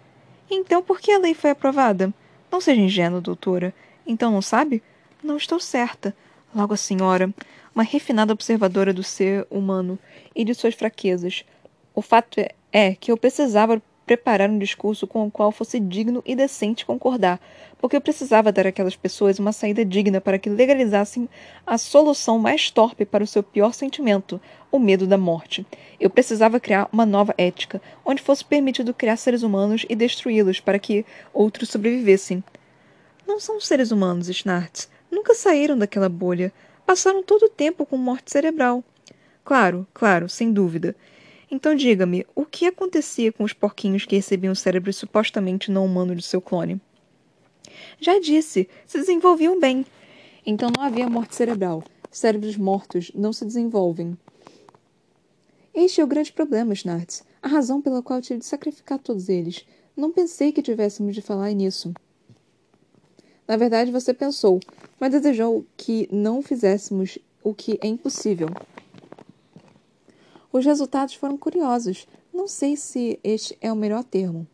[0.47, 2.13] Então por que a lei foi aprovada?
[2.51, 3.73] Não seja ingênua, doutora.
[4.05, 4.83] Então não sabe?
[5.23, 6.15] Não estou certa.
[6.53, 7.33] Logo a senhora,
[7.73, 9.97] uma refinada observadora do ser humano
[10.35, 11.43] e de suas fraquezas.
[11.95, 16.21] O fato é, é que eu precisava preparar um discurso com o qual fosse digno
[16.25, 17.39] e decente concordar,
[17.79, 21.27] porque eu precisava dar àquelas pessoas uma saída digna para que legalizassem
[21.65, 24.39] a solução mais torpe para o seu pior sentimento,
[24.71, 25.65] o medo da morte.
[25.99, 30.79] Eu precisava criar uma nova ética, onde fosse permitido criar seres humanos e destruí-los para
[30.79, 32.43] que outros sobrevivessem.
[33.27, 34.89] Não são seres humanos, Snartz.
[35.09, 36.53] Nunca saíram daquela bolha.
[36.85, 38.83] Passaram todo o tempo com morte cerebral.
[39.43, 40.95] Claro, claro, sem dúvida.
[41.49, 46.15] Então diga-me, o que acontecia com os porquinhos que recebiam o cérebro supostamente não humano
[46.15, 46.81] de seu clone?
[47.99, 49.85] Já disse, se desenvolviam bem.
[50.45, 51.83] Então não havia morte cerebral.
[52.09, 54.17] Cérebros mortos não se desenvolvem.
[55.73, 57.23] Este é o grande problema, Snartz.
[57.41, 59.65] A razão pela qual tive de sacrificar todos eles.
[59.95, 61.93] Não pensei que tivéssemos de falar nisso.
[63.47, 64.59] Na verdade, você pensou,
[64.99, 68.49] mas desejou que não fizéssemos o que é impossível.
[70.55, 72.07] Os resultados foram curiosos.
[72.33, 74.47] Não sei se este é o melhor termo.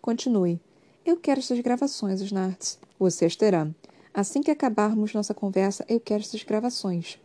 [0.00, 0.58] Continue.
[1.04, 2.78] Eu quero essas gravações, Snartz.
[2.98, 3.68] Você as terá.
[4.14, 7.18] Assim que acabarmos nossa conversa, eu quero essas gravações.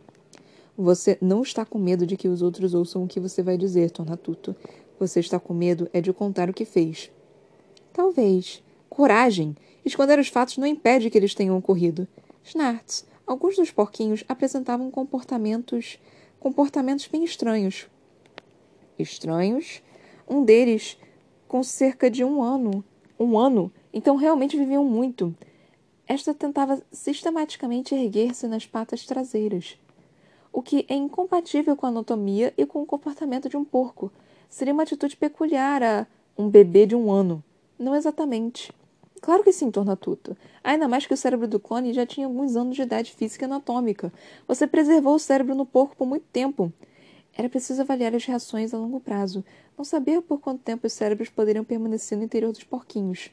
[0.76, 3.90] Você não está com medo de que os outros ouçam o que você vai dizer,
[3.92, 4.54] Tornatuto.
[5.00, 7.10] Você está com medo é de contar o que fez.
[7.94, 8.62] Talvez.
[8.90, 9.56] Coragem!
[9.86, 12.06] Esconder os fatos não impede que eles tenham ocorrido.
[12.44, 15.98] Snartz, alguns dos porquinhos apresentavam comportamentos
[16.38, 17.88] comportamentos bem estranhos
[18.98, 19.82] estranhos.
[20.28, 20.98] Um deles
[21.46, 22.84] com cerca de um ano.
[23.18, 23.72] Um ano.
[23.92, 25.34] Então realmente viviam muito.
[26.06, 29.78] Esta tentava sistematicamente erguer-se nas patas traseiras,
[30.50, 34.10] o que é incompatível com a anatomia e com o comportamento de um porco.
[34.48, 36.06] Seria uma atitude peculiar a
[36.36, 37.44] um bebê de um ano.
[37.78, 38.72] Não exatamente.
[39.20, 40.36] Claro que sim, Tornatuto.
[40.64, 43.46] Ainda mais que o cérebro do clone já tinha alguns anos de idade física e
[43.46, 44.12] anatômica.
[44.46, 46.72] Você preservou o cérebro no porco por muito tempo.
[47.38, 49.44] Era preciso avaliar as reações a longo prazo,
[49.76, 53.30] não saber por quanto tempo os cérebros poderiam permanecer no interior dos porquinhos.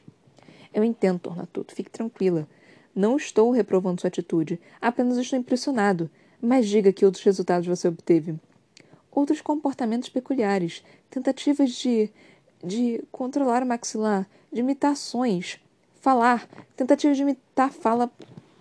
[0.72, 2.46] Eu entendo, Tornatuto, fique tranquila.
[2.94, 6.08] Não estou reprovando sua atitude, apenas estou impressionado.
[6.40, 8.38] Mas diga que outros resultados você obteve.
[9.10, 12.12] outros comportamentos peculiares, tentativas de
[12.62, 15.58] de controlar o maxilar, de imitações,
[16.00, 18.10] falar, tentativas de imitar fala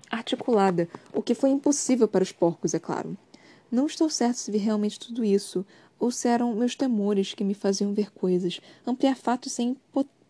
[0.10, 3.18] articulada, o que foi impossível para os porcos, é claro.
[3.76, 5.66] Não estou certo se vi realmente tudo isso,
[6.00, 9.76] ou se eram meus temores que me faziam ver coisas, ampliar fatos sem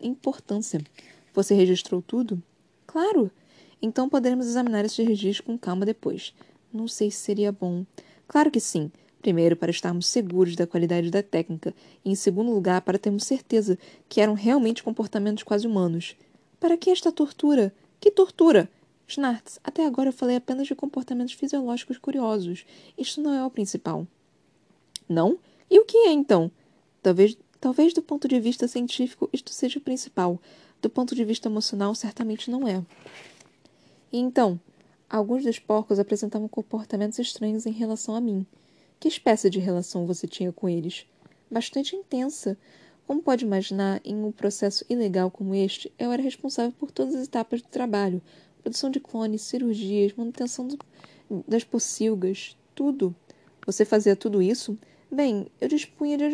[0.01, 0.81] importância.
[1.31, 2.41] Você registrou tudo?
[2.87, 3.29] Claro!
[3.79, 6.33] Então poderemos examinar esse registro com calma depois.
[6.73, 7.85] Não sei se seria bom.
[8.27, 8.91] Claro que sim.
[9.21, 11.71] Primeiro, para estarmos seguros da qualidade da técnica,
[12.03, 13.77] e em segundo lugar, para termos certeza
[14.09, 16.15] que eram realmente comportamentos quase humanos.
[16.59, 17.71] Para que esta tortura?
[17.99, 18.67] Que tortura?
[19.07, 22.65] Schnartz, até agora eu falei apenas de comportamentos fisiológicos curiosos.
[22.97, 24.07] Isto não é o principal.
[25.07, 25.37] Não?
[25.69, 26.51] E o que é então?
[27.01, 30.41] Talvez, talvez do ponto de vista científico isto seja o principal.
[30.81, 32.83] Do ponto de vista emocional, certamente não é.
[34.11, 34.59] E então,
[35.09, 38.45] alguns dos porcos apresentavam comportamentos estranhos em relação a mim.
[38.99, 41.05] Que espécie de relação você tinha com eles?
[41.49, 42.57] Bastante intensa.
[43.05, 47.27] Como pode imaginar, em um processo ilegal como este, eu era responsável por todas as
[47.27, 48.21] etapas do trabalho:
[48.65, 50.79] produção de clones, cirurgias, manutenção do,
[51.47, 53.15] das pocilgas, tudo.
[53.63, 54.75] Você fazia tudo isso?
[55.11, 56.25] Bem, eu dispunha de,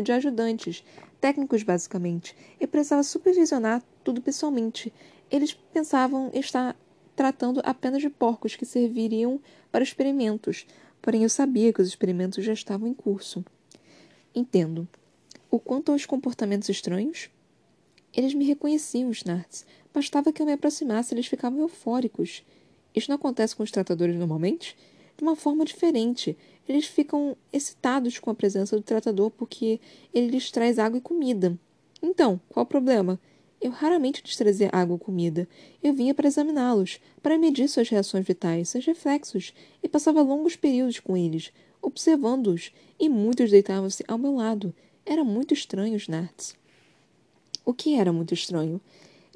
[0.00, 0.84] de ajudantes,
[1.20, 4.92] técnicos basicamente, e precisava supervisionar tudo pessoalmente.
[5.28, 6.76] Eles pensavam estar
[7.16, 9.40] tratando apenas de porcos que serviriam
[9.72, 10.66] para experimentos,
[11.02, 13.44] porém eu sabia que os experimentos já estavam em curso.
[14.32, 14.86] Entendo.
[15.50, 17.28] O quanto aos comportamentos estranhos?
[18.14, 19.66] Eles me reconheciam, Snartz.
[19.96, 22.44] Bastava que eu me aproximasse, eles ficavam eufóricos.
[22.94, 24.76] Isto não acontece com os tratadores normalmente?
[25.16, 26.36] De uma forma diferente.
[26.68, 29.80] Eles ficam excitados com a presença do tratador porque
[30.12, 31.58] ele lhes traz água e comida.
[32.02, 33.18] Então, qual o problema?
[33.58, 35.48] Eu raramente lhes trazia água ou comida.
[35.82, 41.00] Eu vinha para examiná-los, para medir suas reações vitais, seus reflexos, e passava longos períodos
[41.00, 44.74] com eles, observando-os, e muitos deitavam-se ao meu lado.
[45.06, 46.54] Era muito estranho, Snartz.
[47.64, 48.78] O que era muito estranho?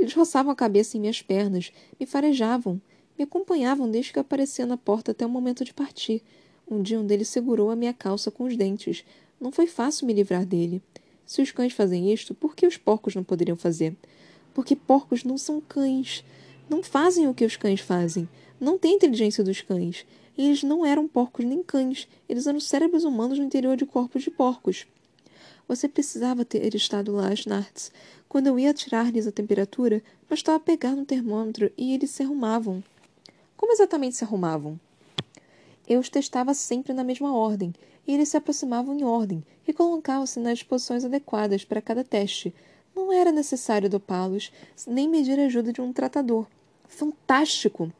[0.01, 2.81] Eles roçavam a cabeça em minhas pernas, me farejavam,
[3.19, 6.23] me acompanhavam desde que aparecia na porta até o momento de partir.
[6.67, 9.05] Um dia um deles segurou a minha calça com os dentes.
[9.39, 10.83] Não foi fácil me livrar dele.
[11.27, 13.95] Se os cães fazem isto, por que os porcos não poderiam fazer?
[14.55, 16.25] Porque porcos não são cães.
[16.67, 18.27] Não fazem o que os cães fazem.
[18.59, 20.07] Não têm inteligência dos cães.
[20.39, 22.09] Eles não eram porcos nem cães.
[22.27, 24.87] Eles eram cérebros humanos no interior de corpos de porcos.
[25.69, 27.93] Você precisava ter estado lá, Schnartz.
[28.31, 32.81] Quando eu ia tirar-lhes a temperatura, bastava pegar no termômetro e eles se arrumavam.
[33.57, 34.79] Como exatamente se arrumavam?
[35.88, 37.75] Eu os testava sempre na mesma ordem,
[38.07, 42.55] e eles se aproximavam em ordem e colocavam-se nas posições adequadas para cada teste.
[42.95, 44.53] Não era necessário dopá-los,
[44.87, 46.47] nem medir a ajuda de um tratador.
[46.87, 47.93] Fantástico!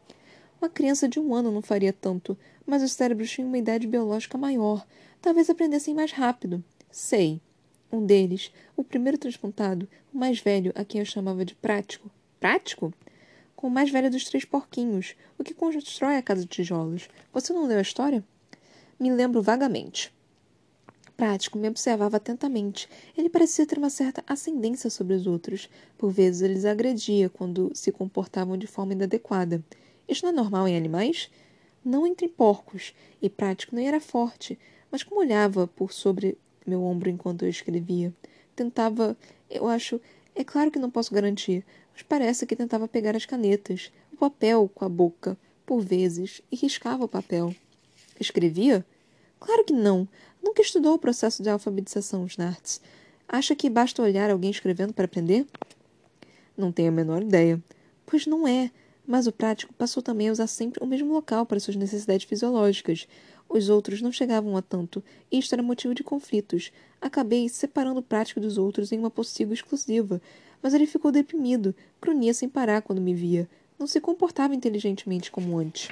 [0.62, 4.38] Uma criança de um ano não faria tanto, mas os cérebros tinham uma idade biológica
[4.38, 4.87] maior.
[5.21, 6.62] Talvez aprendessem mais rápido.
[6.88, 7.40] Sei.
[7.92, 12.11] Um deles, o primeiro transplantado, o mais velho, a quem eu chamava de prático.
[12.38, 12.94] Prático?
[13.57, 17.09] Com o mais velho dos três porquinhos, o que constrói a casa de tijolos.
[17.33, 18.24] Você não leu a história?
[18.98, 20.12] Me lembro vagamente.
[21.16, 22.88] Prático me observava atentamente.
[23.14, 25.68] Ele parecia ter uma certa ascendência sobre os outros.
[25.98, 29.62] Por vezes ele os agredia quando se comportavam de forma inadequada.
[30.09, 31.31] Isto não é normal em animais?
[31.85, 32.94] Não entre porcos.
[33.20, 34.59] E Prático nem era forte,
[34.90, 36.38] mas como olhava por sobre
[36.70, 38.14] meu ombro enquanto eu escrevia,
[38.54, 39.16] tentava,
[39.50, 40.00] eu acho,
[40.35, 44.70] é claro que não posso garantir, mas parece que tentava pegar as canetas, o papel
[44.74, 47.54] com a boca, por vezes, e riscava o papel.
[48.18, 48.85] Escrevia?
[49.38, 50.06] Claro que não.
[50.42, 52.80] Nunca estudou o processo de alfabetização, Snartz.
[53.28, 55.46] Acha que basta olhar alguém escrevendo para aprender?
[56.56, 57.62] Não tenho a menor ideia.
[58.04, 58.70] Pois não é.
[59.06, 63.09] Mas o prático passou também a usar sempre o mesmo local para suas necessidades fisiológicas.
[63.53, 66.71] Os outros não chegavam a tanto, e isto era motivo de conflitos.
[67.01, 70.23] Acabei separando o prático dos outros em uma possível exclusiva,
[70.63, 73.51] mas ele ficou deprimido, grunhia sem parar quando me via.
[73.77, 75.89] Não se comportava inteligentemente como antes.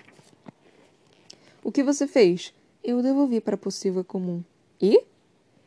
[1.64, 2.54] O que você fez?
[2.84, 4.40] Eu o devolvi para a possível comum.
[4.80, 5.02] E?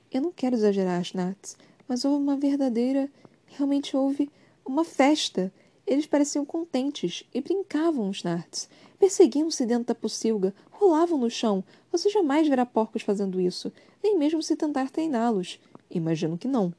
[0.10, 1.58] Eu não quero exagerar, Schnatz,
[1.90, 3.10] mas houve uma verdadeira.
[3.48, 4.30] Realmente houve
[4.66, 5.52] uma festa.
[5.86, 8.70] Eles pareciam contentes e brincavam, Schnatz.
[9.02, 11.64] Perseguiam-se dentro da pocilga, rolavam no chão.
[11.92, 15.60] Você jamais verá porcos fazendo isso, nem mesmo se tentar treiná-los.
[15.90, 16.72] Imagino que não.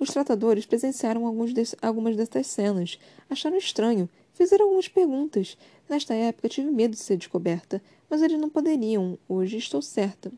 [0.00, 2.98] Os tratadores presenciaram algumas dessas cenas.
[3.28, 4.08] Acharam estranho.
[4.32, 5.58] Fizeram algumas perguntas.
[5.86, 10.32] Nesta época tive medo de ser descoberta, mas eles não poderiam, hoje estou certa.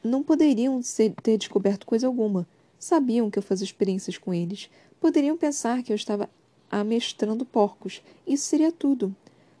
[0.00, 2.46] Não poderiam ser, ter descoberto coisa alguma.
[2.78, 4.70] Sabiam que eu fazia experiências com eles.
[5.00, 6.30] Poderiam pensar que eu estava
[6.70, 8.00] amestrando porcos.
[8.24, 9.12] Isso seria tudo.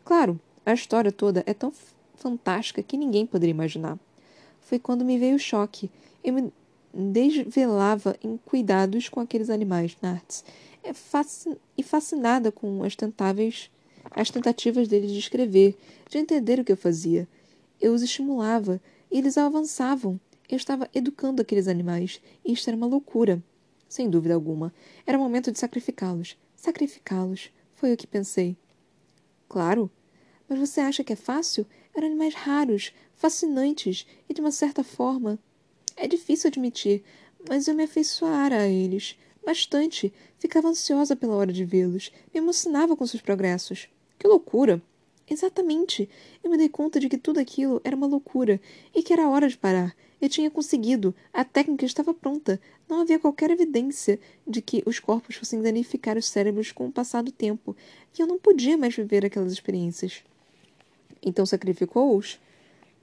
[0.06, 1.72] Claro, a história toda é tão
[2.14, 3.98] fantástica que ninguém poderia imaginar.
[4.60, 5.90] foi quando me veio o choque.
[6.22, 6.52] Eu me
[6.94, 10.44] desvelava em cuidados com aqueles animais, Nartes,
[10.84, 10.92] é
[11.76, 13.68] e fascinada com as tentáveis
[14.12, 15.76] as tentativas deles de escrever,
[16.08, 17.26] de entender o que eu fazia.
[17.80, 20.20] Eu os estimulava, e eles avançavam.
[20.48, 23.42] Eu estava educando aqueles animais, e isto era uma loucura.
[23.88, 24.72] Sem dúvida alguma.
[25.04, 26.36] Era o momento de sacrificá-los.
[26.54, 27.50] Sacrificá-los.
[27.74, 28.56] Foi o que pensei.
[29.48, 29.90] Claro.
[30.48, 31.66] Mas você acha que é fácil?
[31.94, 35.38] Eram animais raros, fascinantes e, de uma certa forma.
[35.96, 37.02] É difícil admitir,
[37.48, 39.18] mas eu me afeiçoara a eles.
[39.44, 40.12] Bastante.
[40.38, 42.10] Ficava ansiosa pela hora de vê-los.
[42.34, 43.88] Me emocionava com seus progressos.
[44.18, 44.82] Que loucura!
[45.28, 46.08] Exatamente.
[46.42, 48.60] Eu me dei conta de que tudo aquilo era uma loucura
[48.94, 49.96] e que era hora de parar.
[50.20, 51.14] Eu tinha conseguido.
[51.32, 52.60] A técnica estava pronta.
[52.88, 57.22] Não havia qualquer evidência de que os corpos fossem danificar os cérebros com o passar
[57.22, 57.76] do tempo,
[58.16, 60.22] e eu não podia mais viver aquelas experiências.
[61.22, 62.38] Então sacrificou-os?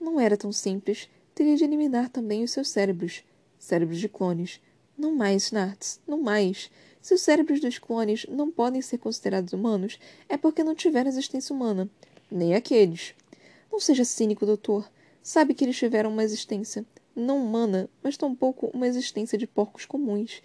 [0.00, 1.08] Não era tão simples.
[1.34, 3.24] Teria de eliminar também os seus cérebros.
[3.58, 4.60] Cérebros de clones.
[4.96, 6.70] Não mais, Narts, não mais.
[7.00, 9.98] Se os cérebros dos clones não podem ser considerados humanos,
[10.28, 11.90] é porque não tiveram existência humana.
[12.30, 13.14] Nem aqueles.
[13.70, 14.88] Não seja cínico, doutor.
[15.22, 20.42] Sabe que eles tiveram uma existência não humana, mas tampouco uma existência de porcos comuns.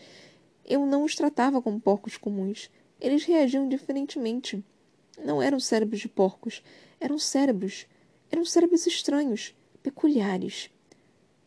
[0.66, 2.70] Eu não os tratava como porcos comuns.
[3.00, 4.64] Eles reagiam diferentemente.
[5.24, 6.64] Não eram cérebros de porcos.
[7.00, 7.88] Eram cérebros.
[8.32, 10.70] Eram cérebros estranhos, peculiares.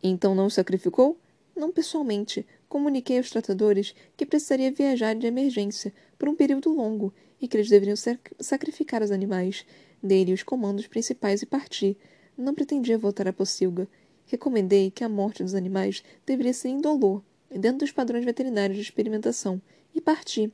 [0.03, 1.19] Então não os sacrificou?
[1.55, 7.47] Não pessoalmente, comuniquei aos tratadores que precisaria viajar de emergência por um período longo e
[7.47, 7.97] que eles deveriam
[8.41, 9.67] sacrificar os animais,
[10.03, 11.97] dele os comandos principais e partir.
[12.37, 13.87] Não pretendia voltar a Pocilga.
[14.25, 19.61] Recomendei que a morte dos animais deveria ser indolor, dentro dos padrões veterinários de experimentação,
[19.95, 20.51] e parti.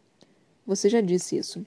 [0.67, 1.65] Você já disse isso.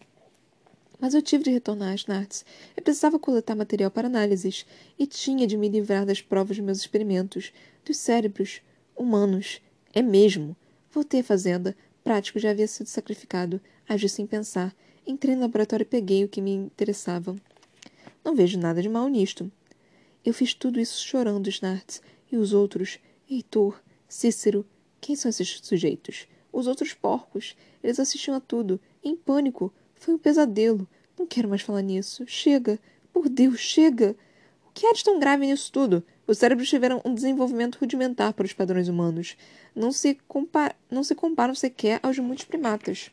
[1.01, 2.45] Mas eu tive de retornar às Narts.
[2.77, 4.65] Eu precisava coletar material para análises
[4.97, 7.51] e tinha de me livrar das provas de meus experimentos,
[7.83, 8.61] dos cérebros
[8.95, 9.59] humanos
[9.93, 10.55] é mesmo.
[10.91, 11.75] Voltei à fazenda.
[12.03, 13.59] Prático já havia sido sacrificado.
[13.89, 14.75] Agi sem pensar.
[15.05, 17.35] Entrei no laboratório e peguei o que me interessava.
[18.23, 19.51] Não vejo nada de mal nisto.
[20.23, 22.01] Eu fiz tudo isso chorando, Snartz.
[22.31, 22.99] E os outros?
[23.29, 24.65] Heitor, Cícero.
[25.01, 26.27] Quem são esses sujeitos?
[26.53, 27.55] Os outros porcos.
[27.83, 28.79] Eles assistiam a tudo.
[29.03, 29.73] Em pânico.
[30.01, 30.87] Foi um pesadelo.
[31.17, 32.25] Não quero mais falar nisso.
[32.25, 32.79] Chega.
[33.13, 34.15] Por Deus, chega.
[34.67, 36.03] O que há de tão grave nisso tudo?
[36.25, 39.37] Os cérebros tiveram um desenvolvimento rudimentar para os padrões humanos.
[39.75, 43.11] Não se, compa não se comparam sequer aos de muitos primatas.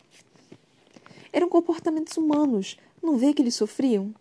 [1.31, 2.79] Eram comportamentos humanos.
[3.03, 4.14] Não vê que eles sofriam?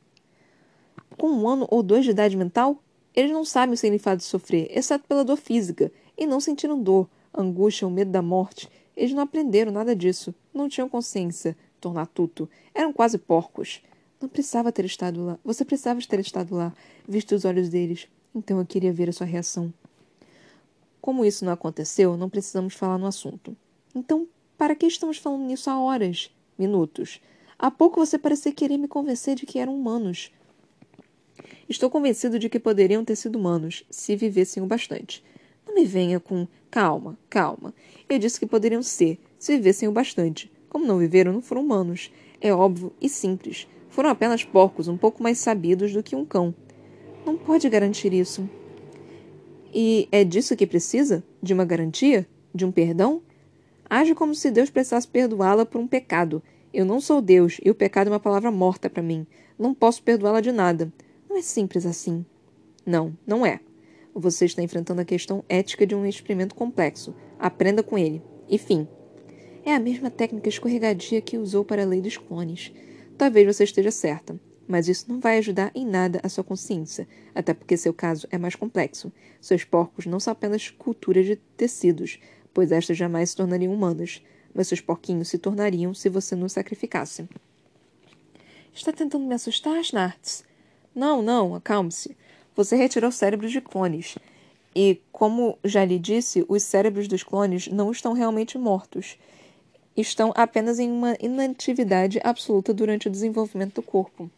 [1.18, 2.84] Com um ano ou dois de idade mental,
[3.16, 7.10] eles não sabem o significado de sofrer, exceto pela dor física, e não sentiram dor,
[7.34, 8.70] angústia ou medo da morte.
[8.94, 10.36] Eles não aprenderam nada disso.
[10.54, 11.56] Não tinham consciência.
[11.80, 12.50] Tornatuto.
[12.74, 13.82] Eram quase porcos.
[14.20, 15.40] Não precisava ter estado lá.
[15.44, 16.74] Você precisava ter estado lá,
[17.08, 18.08] visto os olhos deles.
[18.34, 19.74] Então eu queria ver a sua reação.
[21.00, 23.56] Como isso não aconteceu, não precisamos falar no assunto.
[23.96, 27.22] Então, para que estamos falando nisso há horas, minutos?
[27.58, 30.32] Há pouco você parecia querer me convencer de que eram humanos.
[31.70, 35.24] Estou convencido de que poderiam ter sido humanos, se vivessem o bastante.
[35.66, 37.74] Não me venha com calma, calma.
[38.10, 40.52] Eu disse que poderiam ser, se vivessem o bastante.
[40.70, 42.12] Como não viveram, não foram humanos.
[42.40, 43.68] É óbvio e simples.
[43.90, 46.54] Foram apenas porcos um pouco mais sabidos do que um cão.
[47.26, 48.48] Não pode garantir isso.
[49.74, 51.24] E é disso que precisa?
[51.42, 52.28] De uma garantia?
[52.54, 53.22] De um perdão?
[53.90, 56.42] Age como se Deus precisasse perdoá-la por um pecado.
[56.74, 59.26] Eu não sou Deus e o pecado é uma palavra morta para mim.
[59.58, 60.92] Não posso perdoá-la de nada.
[61.30, 62.26] Não é simples assim.
[62.86, 63.60] Não, não é.
[64.14, 67.14] Você está enfrentando a questão ética de um experimento complexo.
[67.40, 68.22] Aprenda com ele.
[68.50, 68.88] E fim.
[69.68, 72.72] É a mesma técnica escorregadia que usou para a lei dos clones.
[73.18, 74.40] Talvez você esteja certa.
[74.66, 78.38] Mas isso não vai ajudar em nada a sua consciência, até porque seu caso é
[78.38, 79.12] mais complexo.
[79.42, 82.18] Seus porcos não são apenas culturas de tecidos,
[82.54, 84.24] pois estas jamais se tornariam humanas,
[84.56, 87.28] mas seus porquinhos se tornariam se você não sacrificasse.
[88.74, 90.46] Está tentando me assustar, Snartz?
[90.96, 92.16] Não, não, acalme-se.
[92.56, 94.18] Você retirou cérebros de clones.
[94.74, 99.18] E, como já lhe disse, os cérebros dos clones não estão realmente mortos.
[99.98, 104.30] Estão apenas em uma inatividade absoluta durante o desenvolvimento do corpo.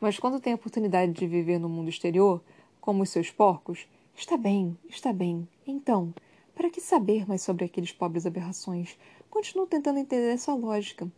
[0.00, 2.40] Mas quando tem a oportunidade de viver no mundo exterior,
[2.80, 5.48] como os seus porcos, está bem, está bem.
[5.66, 6.14] Então,
[6.54, 8.96] para que saber mais sobre aqueles pobres aberrações?
[9.28, 11.10] Continuo tentando entender essa lógica.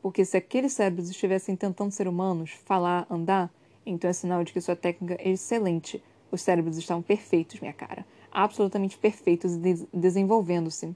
[0.00, 3.52] Porque se aqueles cérebros estivessem tentando ser humanos, falar, andar,
[3.84, 6.00] então é sinal de que sua técnica é excelente.
[6.30, 8.06] Os cérebros estavam perfeitos, minha cara.
[8.30, 10.94] Absolutamente perfeitos e de desenvolvendo-se.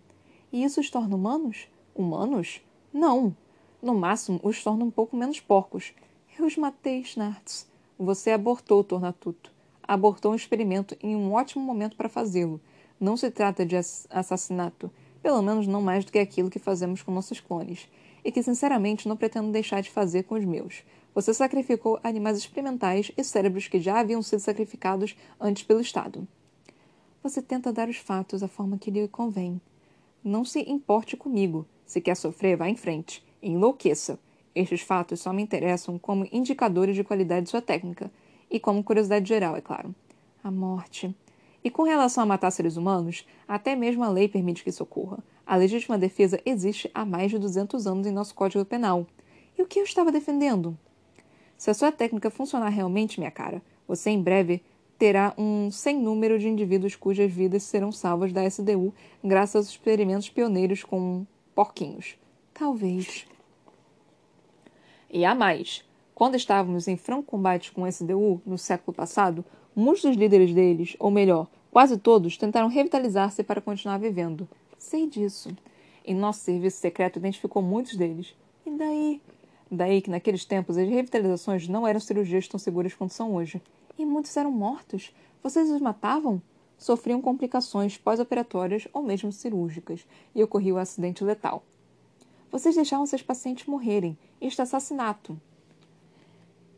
[0.53, 1.67] E isso os torna humanos?
[1.95, 2.61] Humanos?
[2.93, 3.37] Não.
[3.81, 5.95] No máximo, os torna um pouco menos porcos.
[6.39, 7.71] Eu os matei, Snartz.
[7.99, 9.53] Você abortou, Tornatuto.
[9.83, 12.61] abortou um experimento em um ótimo momento para fazê-lo.
[12.99, 14.91] Não se trata de assassinato,
[15.23, 17.89] pelo menos não mais do que aquilo que fazemos com nossos clones,
[18.25, 20.83] e que sinceramente não pretendo deixar de fazer com os meus.
[21.15, 26.27] Você sacrificou animais experimentais e cérebros que já haviam sido sacrificados antes pelo Estado.
[27.23, 29.61] Você tenta dar os fatos a forma que lhe convém.
[30.23, 31.67] Não se importe comigo.
[31.95, 33.25] Se quer sofrer, vá em frente.
[33.41, 34.19] Enlouqueça.
[34.53, 38.11] Estes fatos só me interessam como indicadores de qualidade de sua técnica.
[38.51, 39.95] E como curiosidade geral, é claro.
[40.43, 41.15] A morte.
[41.63, 45.19] E com relação a matar seres humanos, até mesmo a lei permite que isso ocorra.
[45.47, 49.07] A legítima defesa existe há mais de 200 anos em nosso Código Penal.
[49.57, 50.77] E o que eu estava defendendo?
[51.57, 54.61] Se a sua técnica funcionar realmente, minha cara, você em breve
[54.99, 58.93] terá um sem número de indivíduos cujas vidas serão salvas da SDU
[59.23, 61.25] graças aos experimentos pioneiros com
[61.55, 62.17] porquinhos.
[62.53, 63.27] Talvez.
[65.11, 65.85] E há mais.
[66.15, 69.45] Quando estávamos em franco combate com o SDU no século passado,
[69.75, 74.49] muitos dos líderes deles, ou melhor, quase todos, tentaram revitalizar-se para continuar vivendo.
[74.79, 75.51] Sei disso.
[76.05, 78.35] E nosso serviço secreto identificou muitos deles.
[78.65, 79.21] E daí?
[79.71, 83.61] Daí que naqueles tempos as revitalizações não eram cirurgias tão seguras quanto são hoje.
[83.99, 85.13] E muitos eram mortos.
[85.43, 86.41] Vocês os matavam?
[86.79, 91.65] Sofriam complicações pós-operatórias ou mesmo cirúrgicas, e ocorria o um acidente letal.
[92.51, 94.17] Vocês deixavam seus pacientes morrerem.
[94.41, 95.41] Isto é assassinato.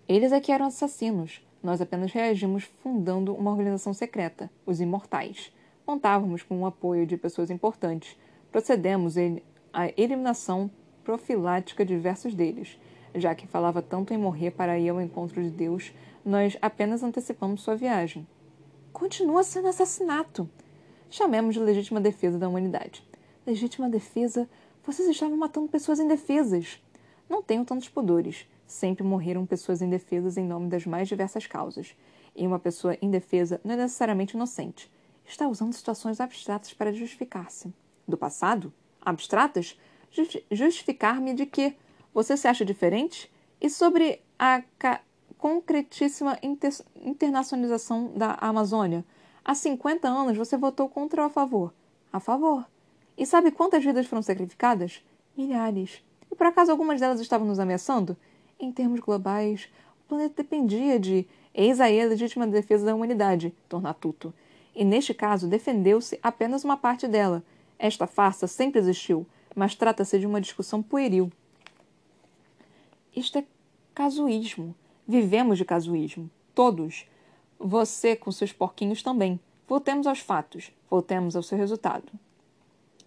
[0.09, 1.43] Eles é que eram assassinos.
[1.63, 5.53] Nós apenas reagimos fundando uma organização secreta, os Imortais.
[5.85, 8.17] Contávamos com o apoio de pessoas importantes.
[8.51, 9.17] Procedemos
[9.73, 10.71] à eliminação
[11.05, 12.79] profilática de diversos deles.
[13.15, 15.93] Já que falava tanto em morrer para ir ao encontro de Deus,
[16.25, 18.27] nós apenas antecipamos sua viagem.
[18.97, 20.49] Continua sendo assassinato.
[21.11, 23.07] Chamemos de legítima defesa da humanidade.
[23.47, 24.49] Legítima defesa?
[24.83, 26.83] Vocês estavam matando pessoas indefesas.
[27.29, 28.49] Não tenho tantos pudores.
[28.67, 31.95] Sempre morreram pessoas indefesas em nome das mais diversas causas.
[32.35, 34.91] E uma pessoa indefesa não é necessariamente inocente.
[35.27, 37.71] Está usando situações abstratas para justificar-se.
[38.09, 38.73] Do passado?
[39.03, 39.79] Abstratas?
[40.51, 41.77] Justificar-me de que?
[42.15, 43.31] Você se acha diferente?
[43.61, 44.63] E sobre a
[45.39, 46.73] concretíssima inter
[47.05, 49.05] internacionalização da Amazônia.
[49.45, 51.73] Há 50 anos você votou contra ou a favor?
[52.13, 52.67] A favor.
[53.17, 55.03] E sabe quantas vidas foram sacrificadas?
[55.37, 56.03] Milhares.
[56.31, 58.17] E por acaso algumas delas estavam nos ameaçando?
[58.59, 59.69] Em termos globais,
[60.05, 64.33] o planeta dependia de eis aí a legítima defesa da humanidade, Tornatuto.
[64.75, 67.43] E neste caso defendeu-se apenas uma parte dela.
[67.79, 71.31] Esta farsa sempre existiu, mas trata-se de uma discussão pueril.
[73.15, 73.45] Isto é
[73.95, 74.75] casuísmo.
[75.09, 76.29] Vivemos de casuísmo.
[76.53, 77.07] Todos.
[77.61, 79.39] Você com seus porquinhos também.
[79.69, 80.73] Voltemos aos fatos.
[80.91, 82.11] Voltemos ao seu resultado.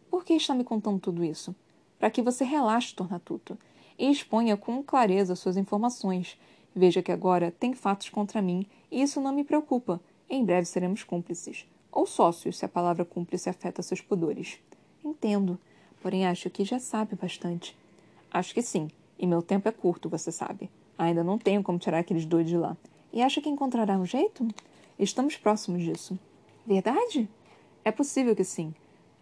[0.10, 1.54] Por que está me contando tudo isso?
[2.00, 3.58] Para que você relaxe, Tornatuto,
[3.98, 6.40] e exponha com clareza suas informações.
[6.74, 10.00] Veja que agora tem fatos contra mim e isso não me preocupa.
[10.30, 11.68] Em breve seremos cúmplices.
[11.92, 14.58] Ou sócios, se a palavra cúmplice afeta seus pudores.
[15.04, 15.60] Entendo,
[16.02, 17.76] porém acho que já sabe bastante.
[18.32, 18.88] Acho que sim,
[19.18, 20.70] e meu tempo é curto, você sabe.
[21.00, 22.76] Ainda não tenho como tirar aqueles doidos de lá.
[23.14, 24.46] E acha que encontrará um jeito?
[25.00, 26.20] Estamos próximos disso.
[26.68, 27.30] Verdade?
[27.86, 28.76] É possível que sim.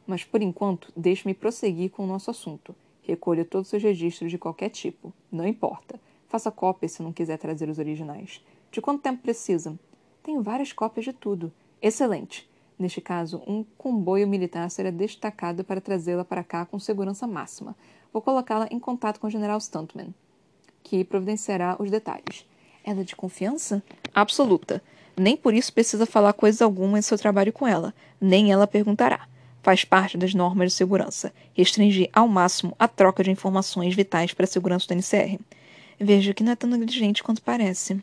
[0.07, 2.75] Mas por enquanto, deixe-me prosseguir com o nosso assunto.
[3.03, 5.13] Recolha todos os seus registros de qualquer tipo.
[5.32, 5.99] Não importa.
[6.28, 8.43] Faça cópias se não quiser trazer os originais.
[8.71, 9.78] De quanto tempo precisa?
[10.23, 11.53] Tenho várias cópias de tudo.
[11.80, 12.49] Excelente.
[12.80, 17.78] Neste caso, um comboio militar será destacado para trazê-la para cá com segurança máxima.
[18.11, 20.11] Vou colocá-la em contato com o general Stuntman
[20.88, 22.45] que providenciará os detalhes.
[22.83, 23.83] Ela é de confiança?
[24.15, 24.81] Absoluta.
[25.17, 29.27] Nem por isso precisa falar coisa alguma em seu trabalho com ela, nem ela perguntará.
[29.61, 31.33] Faz parte das normas de segurança.
[31.53, 35.39] Restringir ao máximo a troca de informações vitais para a segurança do NCR.
[35.99, 38.01] Veja que não é tão negligente quanto parece.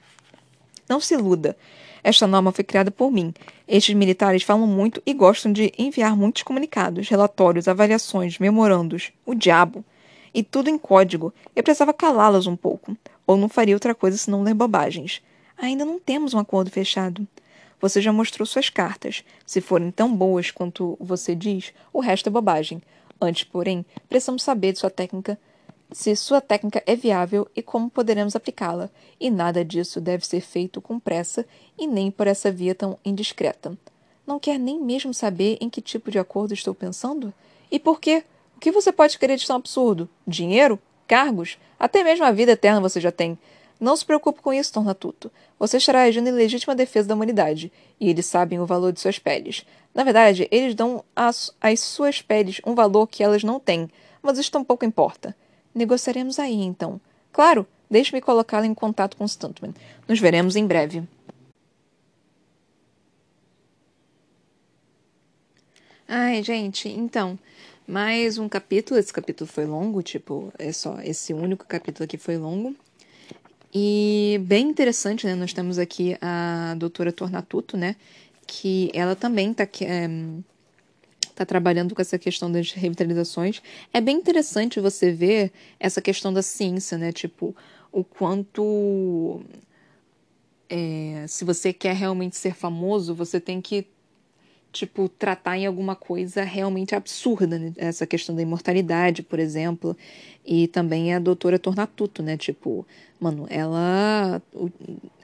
[0.87, 1.57] Não se iluda.
[2.03, 3.33] Esta norma foi criada por mim.
[3.67, 9.11] Estes militares falam muito e gostam de enviar muitos comunicados, relatórios, avaliações, memorandos.
[9.25, 9.83] O diabo!
[10.35, 11.33] E tudo em código.
[11.55, 15.23] Eu precisava calá-las um pouco, ou não faria outra coisa senão ler bobagens.
[15.57, 17.27] Ainda não temos um acordo fechado.
[17.81, 19.25] Você já mostrou suas cartas.
[19.47, 22.83] Se forem tão boas quanto você diz, o resto é bobagem.
[23.21, 25.39] Antes, porém, precisamos saber de sua técnica,
[25.93, 28.91] se sua técnica é viável e como poderemos aplicá-la.
[29.21, 31.47] E nada disso deve ser feito com pressa
[31.79, 33.79] e nem por essa via tão indiscreta.
[34.27, 37.33] Não quer nem mesmo saber em que tipo de acordo estou pensando?
[37.71, 38.25] E por quê?
[38.57, 40.09] O que você pode querer de tão absurdo?
[40.27, 40.79] Dinheiro?
[41.07, 41.59] Cargos?
[41.79, 43.39] Até mesmo a vida eterna você já tem.
[43.81, 45.31] Não se preocupe com isso, Tom Ratuto.
[45.59, 49.19] Você estará agindo em legítima defesa da humanidade, e eles sabem o valor de suas
[49.19, 49.67] peles.
[49.95, 53.91] Na verdade, eles dão às, suas peles um valor que elas não têm,
[54.23, 55.37] mas isso tampouco importa.
[55.75, 57.01] Negociaremos aí, então.
[57.33, 59.75] Claro, deixe-me colocá-la em contato com Stuntman.
[60.09, 61.03] Nos veremos em breve.
[66.09, 67.39] Ai, gente, então
[67.87, 68.99] mais um capítulo.
[68.99, 72.75] Esse capítulo foi longo, tipo, é só esse único capítulo aqui foi longo.
[73.73, 75.35] E bem interessante, né?
[75.35, 77.97] Nós temos aqui a doutora Tornatuto, né?
[78.47, 80.09] Que ela também tá, é,
[81.35, 83.61] tá trabalhando com essa questão das revitalizações.
[83.93, 87.13] É bem interessante você ver essa questão da ciência, né?
[87.13, 87.55] Tipo,
[87.91, 89.43] o quanto.
[90.69, 93.87] É, se você quer realmente ser famoso, você tem que
[94.75, 97.73] tipo, tratar em alguma coisa realmente absurda, né?
[97.77, 99.97] Essa questão da imortalidade, por exemplo,
[100.45, 102.37] e também a doutora Tornatuto, né?
[102.37, 102.87] Tipo,
[103.19, 104.43] mano, ela.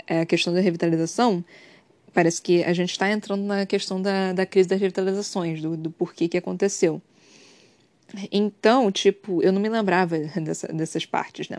[0.07, 1.44] É a questão da revitalização.
[2.12, 5.90] Parece que a gente está entrando na questão da, da crise das revitalizações, do, do
[5.90, 7.01] porquê que aconteceu.
[8.32, 11.59] Então, tipo, eu não me lembrava dessa, dessas partes, né?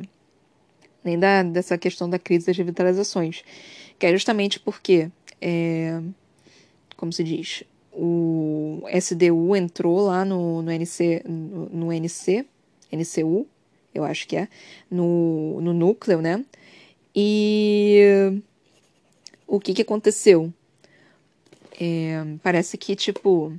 [1.03, 3.43] Nem da, dessa questão da crise das revitalizações.
[3.97, 6.01] Que é justamente porque, é,
[6.97, 7.63] como se diz,
[7.93, 12.45] o SDU entrou lá no, no NC, no, no NC,
[12.91, 13.47] NCU,
[13.93, 14.47] eu acho que é,
[14.89, 16.43] no, no núcleo, né?
[17.15, 18.41] E
[19.45, 20.53] o que que aconteceu?
[21.79, 23.53] É, parece que, tipo,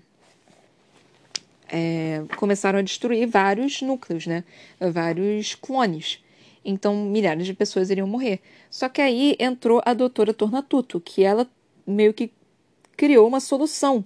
[1.69, 4.45] é, começaram a destruir vários núcleos, né?
[4.81, 6.23] Vários clones.
[6.65, 8.41] Então, milhares de pessoas iriam morrer.
[8.71, 11.47] Só que aí entrou a doutora Tornatuto, que ela
[11.87, 12.31] meio que
[12.97, 14.05] criou uma solução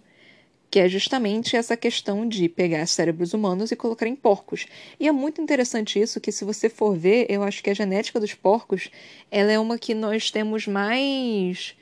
[0.76, 4.66] que é justamente essa questão de pegar cérebros humanos e colocar em porcos.
[5.00, 8.20] E é muito interessante isso, que se você for ver, eu acho que a genética
[8.20, 8.90] dos porcos,
[9.30, 11.74] ela é uma que nós temos mais...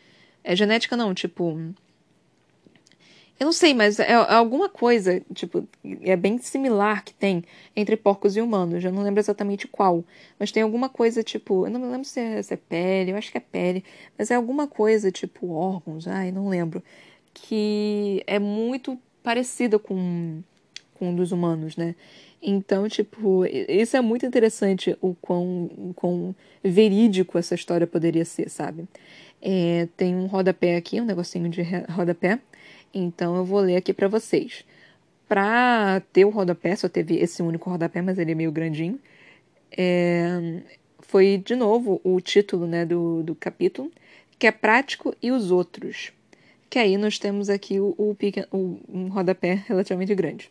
[0.44, 1.58] É genética não, tipo...
[3.40, 5.66] Eu não sei, mas é, alguma coisa, tipo,
[6.02, 7.42] é bem similar que tem
[7.74, 8.84] entre porcos e humanos.
[8.84, 10.04] Eu não lembro exatamente qual.
[10.38, 13.16] Mas tem alguma coisa, tipo, eu não me lembro se é, se é pele, eu
[13.16, 13.84] acho que é pele.
[14.16, 16.80] Mas é alguma coisa, tipo, órgãos, ai, não lembro
[17.34, 20.40] que é muito parecida com,
[20.94, 21.94] com dos humanos, né?
[22.40, 28.50] Então, tipo, isso é muito interessante o quão, o quão verídico essa história poderia ser,
[28.50, 28.86] sabe?
[29.40, 32.38] É, tem um rodapé aqui, um negocinho de rodapé.
[32.92, 34.64] Então eu vou ler aqui para vocês.
[35.26, 39.00] Pra ter o rodapé, só teve esse único rodapé, mas ele é meio grandinho.
[39.76, 40.60] É,
[41.00, 43.90] foi de novo o título né, do, do capítulo,
[44.38, 46.12] que é Prático e os Outros
[46.68, 48.16] que aí nós temos aqui o, o,
[48.52, 50.50] o um rodapé relativamente grande.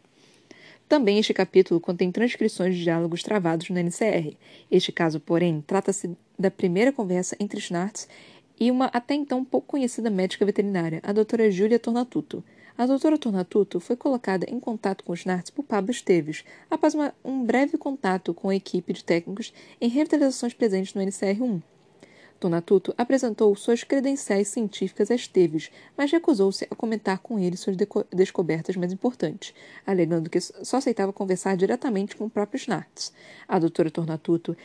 [0.88, 4.36] Também este capítulo contém transcrições de diálogos travados no NCR.
[4.70, 8.08] Este caso, porém, trata-se da primeira conversa entre Schnartz
[8.60, 12.44] e uma até então pouco conhecida médica veterinária, a doutora Júlia Tornatuto.
[12.78, 17.44] A doutora Tornatuto foi colocada em contato com Schnartz por Pablo Esteves, após uma, um
[17.44, 21.62] breve contato com a equipe de técnicos em revitalizações presentes no NCR-1.
[22.44, 27.78] Tonatuto apresentou suas credenciais científicas a Esteves, mas recusou-se a comentar com ele suas
[28.12, 29.54] descobertas mais importantes,
[29.88, 33.14] alegando que só aceitava conversar diretamente com o próprio Schnartz.
[33.48, 34.58] A doutora Tornatuto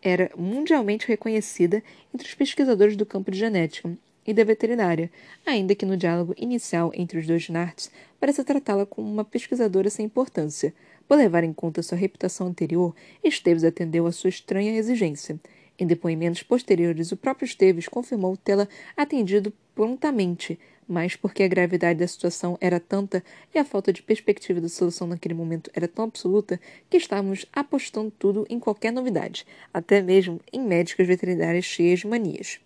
[0.00, 1.82] era mundialmente reconhecida
[2.14, 3.94] entre os pesquisadores do campo de genética
[4.26, 5.10] e da veterinária,
[5.44, 10.06] ainda que no diálogo inicial entre os dois Schnartz pareça tratá-la como uma pesquisadora sem
[10.06, 10.72] importância.
[11.06, 15.38] Por levar em conta sua reputação anterior, Esteves atendeu a sua estranha exigência–
[15.78, 20.58] em depoimentos posteriores, o próprio Esteves confirmou tê-la atendido prontamente,
[20.88, 23.22] mas porque a gravidade da situação era tanta
[23.54, 28.10] e a falta de perspectiva de solução naquele momento era tão absoluta que estávamos apostando
[28.10, 32.60] tudo em qualquer novidade, até mesmo em médicas veterinárias cheias de manias.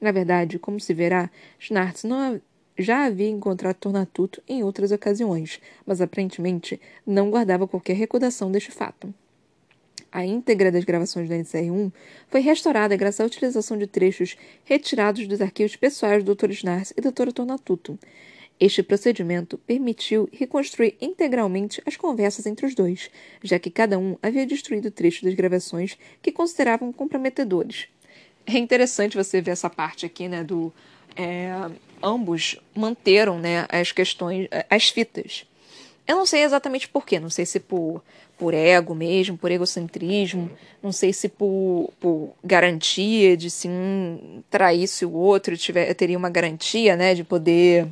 [0.00, 2.40] Na verdade, como se verá, Schnartz não
[2.78, 9.12] já havia encontrado Tornatuto em outras ocasiões, mas aparentemente não guardava qualquer recordação deste fato.
[10.10, 11.92] A íntegra das gravações da NCR1
[12.28, 16.50] foi restaurada graças à utilização de trechos retirados dos arquivos pessoais do Dr.
[16.50, 17.32] Snars e Dr.
[17.32, 17.98] Tornatuto.
[18.58, 23.10] Este procedimento permitiu reconstruir integralmente as conversas entre os dois,
[23.42, 27.88] já que cada um havia destruído trechos das gravações que consideravam comprometedores.
[28.46, 30.72] É interessante você ver essa parte aqui, né, do...
[31.14, 31.50] É,
[32.02, 35.46] ambos manteram, né, as questões, as fitas.
[36.06, 38.02] Eu não sei exatamente por quê, não sei se por
[38.38, 40.50] por ego mesmo, por egocentrismo,
[40.82, 46.28] não sei se por, por garantia de se um traísse o outro, tiver, teria uma
[46.28, 47.88] garantia, né, de poder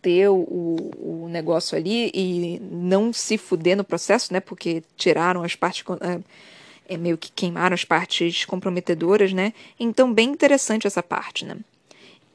[0.00, 5.56] ter o, o negócio ali e não se fuder no processo, né, porque tiraram as
[5.56, 11.44] partes, é, é meio que queimaram as partes comprometedoras, né, então bem interessante essa parte,
[11.44, 11.56] né.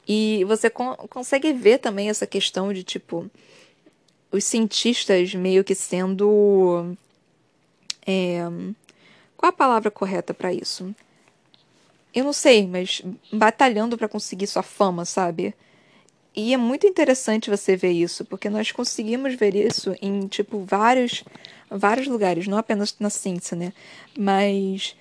[0.06, 3.30] E você con consegue ver também essa questão de, tipo,
[4.30, 6.96] os cientistas meio que sendo
[8.06, 8.40] é,
[9.36, 10.94] qual a palavra correta para isso?
[12.14, 13.02] Eu não sei, mas
[13.32, 15.54] batalhando para conseguir sua fama, sabe?
[16.34, 21.22] E é muito interessante você ver isso, porque nós conseguimos ver isso em, tipo, vários,
[21.70, 23.72] vários lugares, não apenas na ciência, né?
[24.16, 24.96] Mas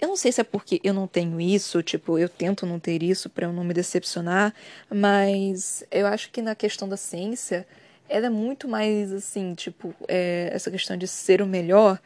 [0.00, 3.02] eu não sei se é porque eu não tenho isso, tipo, eu tento não ter
[3.02, 4.54] isso para eu não me decepcionar,
[4.88, 7.66] mas eu acho que na questão da ciência,
[8.10, 11.98] ela é muito mais assim, tipo, é, essa questão de ser o melhor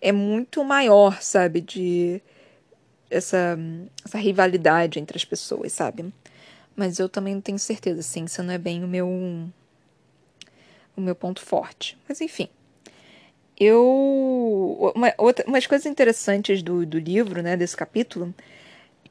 [0.00, 1.60] é muito maior, sabe?
[1.60, 2.22] De
[3.10, 3.58] essa,
[4.04, 6.12] essa rivalidade entre as pessoas, sabe?
[6.74, 9.06] Mas eu também não tenho certeza, ciência não é bem o meu
[10.96, 11.98] o meu ponto forte.
[12.08, 12.48] Mas enfim.
[13.58, 14.92] Eu.
[14.94, 18.34] Uma, outra, umas coisas interessantes do, do livro, né, desse capítulo,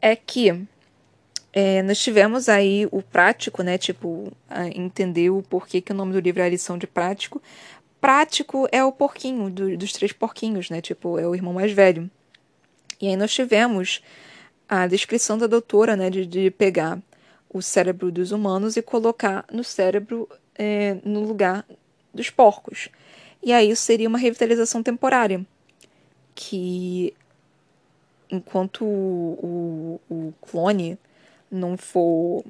[0.02, 0.66] é que
[1.52, 3.78] é, nós tivemos aí o prático, né?
[3.78, 4.32] Tipo,
[4.76, 7.42] entender o porquê que o nome do livro é a lição de prático.
[8.00, 10.82] Prático é o porquinho, do, dos três porquinhos, né?
[10.82, 12.10] Tipo, é o irmão mais velho.
[13.02, 14.02] E aí nós tivemos
[14.68, 16.10] a descrição da doutora, né?
[16.10, 17.00] De, de pegar
[17.52, 21.66] o cérebro dos humanos e colocar no cérebro, é, no lugar
[22.14, 22.90] dos porcos.
[23.42, 25.44] E aí isso seria uma revitalização temporária,
[26.36, 27.14] que
[28.30, 30.98] enquanto o, o, o clone
[31.52, 32.44] não for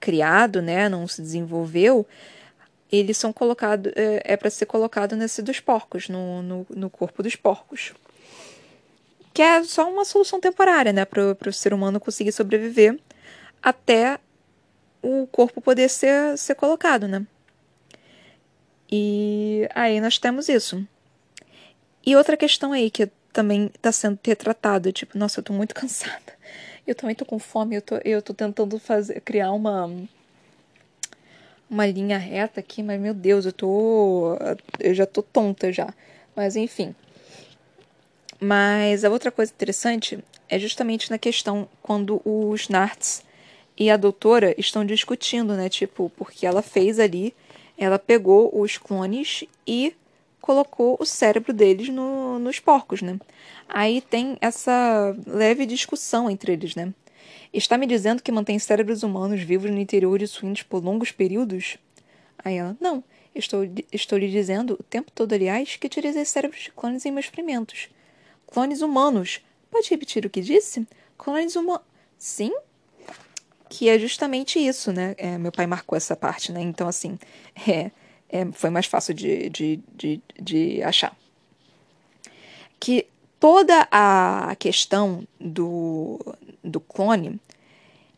[0.00, 2.06] criado, né, não se desenvolveu,
[2.92, 7.22] eles são colocados, é, é para ser colocado nesse dos porcos, no, no, no, corpo
[7.22, 7.92] dos porcos.
[9.32, 12.98] Que é só uma solução temporária, né, para o ser humano conseguir sobreviver
[13.62, 14.18] até
[15.02, 17.26] o corpo poder ser, ser colocado, né.
[18.90, 20.86] E aí nós temos isso.
[22.06, 26.34] E outra questão aí que também está sendo retratado, tipo, nossa, eu tô muito cansada.
[26.86, 29.90] Eu também tô com fome, eu tô, eu tô tentando fazer, criar uma
[31.68, 34.36] uma linha reta aqui, mas meu Deus, eu tô
[34.78, 35.92] eu já tô tonta já.
[36.36, 36.94] Mas enfim.
[38.40, 40.18] Mas a outra coisa interessante
[40.48, 43.24] é justamente na questão quando os Narts
[43.78, 45.68] e a doutora estão discutindo, né?
[45.68, 47.34] Tipo, porque ela fez ali,
[47.78, 49.94] ela pegou os clones e
[50.44, 53.18] colocou o cérebro deles no, nos porcos, né?
[53.66, 56.92] Aí tem essa leve discussão entre eles, né?
[57.50, 61.78] Está me dizendo que mantém cérebros humanos vivos no interior de suínos por longos períodos?
[62.44, 63.02] Aí ela, não.
[63.34, 67.24] Estou, estou lhe dizendo o tempo todo, aliás, que utilizei cérebros de clones em meus
[67.24, 67.88] experimentos.
[68.46, 69.40] Clones humanos.
[69.70, 70.86] Pode repetir o que disse?
[71.16, 71.86] Clones humanos.
[72.18, 72.54] Sim?
[73.70, 75.14] Que é justamente isso, né?
[75.16, 76.60] É, meu pai marcou essa parte, né?
[76.60, 77.18] Então, assim,
[77.66, 77.90] é,
[78.28, 81.16] é, foi mais fácil de, de, de, de achar.
[82.80, 83.06] Que
[83.38, 86.18] toda a questão do,
[86.62, 87.40] do clone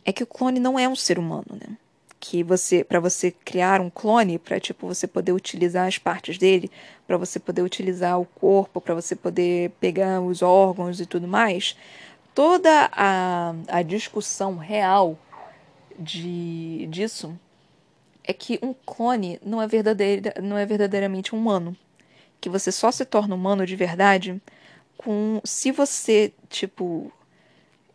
[0.04, 1.76] é que o clone não é um ser humano, né?
[2.18, 6.70] Que você, para você criar um clone, para tipo você poder utilizar as partes dele,
[7.06, 11.76] para você poder utilizar o corpo, para você poder pegar os órgãos e tudo mais,
[12.34, 15.18] toda a, a discussão real
[15.98, 17.38] de disso
[18.26, 21.76] é que um clone não é verdadeira, não é verdadeiramente humano,
[22.40, 24.40] que você só se torna humano de verdade
[24.96, 27.12] com se você, tipo,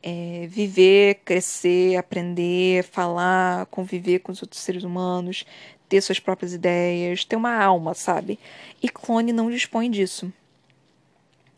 [0.01, 5.45] é, viver, crescer, aprender, falar, conviver com os outros seres humanos,
[5.89, 8.39] ter suas próprias ideias, ter uma alma, sabe?
[8.81, 10.31] E clone não dispõe disso.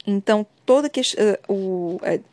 [0.05, 2.23] Então, toda que uh, o uh,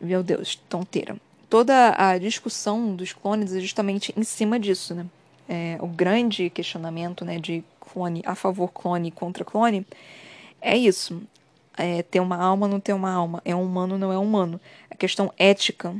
[0.00, 1.16] meu Deus, tonteira.
[1.48, 5.06] Toda a discussão dos clones é justamente em cima disso, né?
[5.48, 9.86] É, o grande questionamento, né, de clone a favor clone contra clone
[10.58, 11.20] é isso
[11.76, 14.60] é, ter uma alma não ter uma alma, é um humano não é humano.
[14.90, 15.94] A questão ética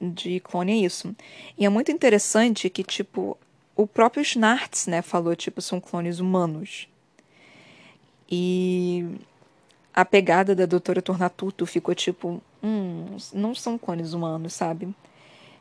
[0.00, 1.14] de clone é isso.
[1.58, 3.36] E é muito interessante que, tipo,
[3.76, 6.88] o próprio Schnartz, né, falou, tipo, são clones humanos.
[8.30, 9.04] E
[9.92, 14.94] a pegada da doutora Tornatuto ficou tipo, hum, não são clones humanos, sabe?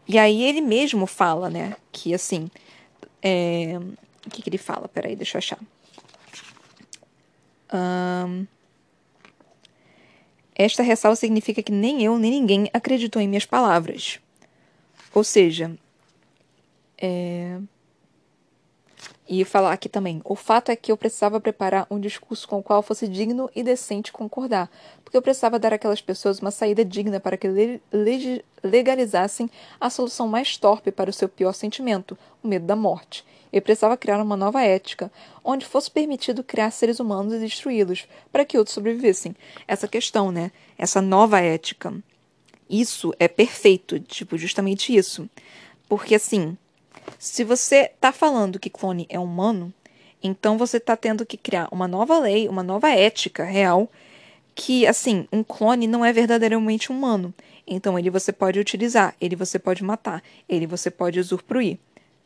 [0.08, 2.50] E aí ele mesmo fala, né, que assim,
[3.22, 3.78] é...
[4.26, 4.88] o que, que ele fala?
[4.88, 5.60] Peraí, deixa eu achar.
[7.74, 8.48] Um...
[10.56, 14.20] Esta ressalva significa que nem eu nem ninguém acreditou em minhas palavras.
[15.14, 15.72] Ou seja,
[16.98, 17.60] é...
[19.32, 20.22] E falar aqui também.
[20.26, 23.62] O fato é que eu precisava preparar um discurso com o qual fosse digno e
[23.62, 24.72] decente concordar,
[25.04, 29.48] porque eu precisava dar àquelas pessoas uma saída digna para que le legalizassem
[29.80, 33.24] a solução mais torpe para o seu pior sentimento, o medo da morte.
[33.54, 35.12] Eu precisava criar uma nova ética,
[35.44, 39.36] onde fosse permitido criar seres humanos e destruí-los, para que outros sobrevivessem.
[39.68, 40.52] Essa questão, né?
[40.76, 41.94] Essa nova ética.
[42.68, 45.30] Isso é perfeito, tipo, justamente isso.
[45.88, 46.58] Porque assim,
[47.18, 49.74] se você está falando que clone é humano,
[50.22, 53.90] então você está tendo que criar uma nova lei, uma nova ética real,
[54.54, 57.34] que assim, um clone não é verdadeiramente humano.
[57.66, 61.80] Então ele você pode utilizar, ele você pode matar, ele você pode usufruir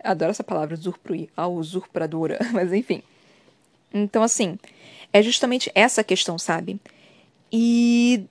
[0.04, 3.02] Adoro essa palavra, usufruir, a usurpadora, mas enfim.
[3.94, 4.60] Então, assim,
[5.14, 6.80] é justamente essa questão, sabe?
[7.52, 8.26] E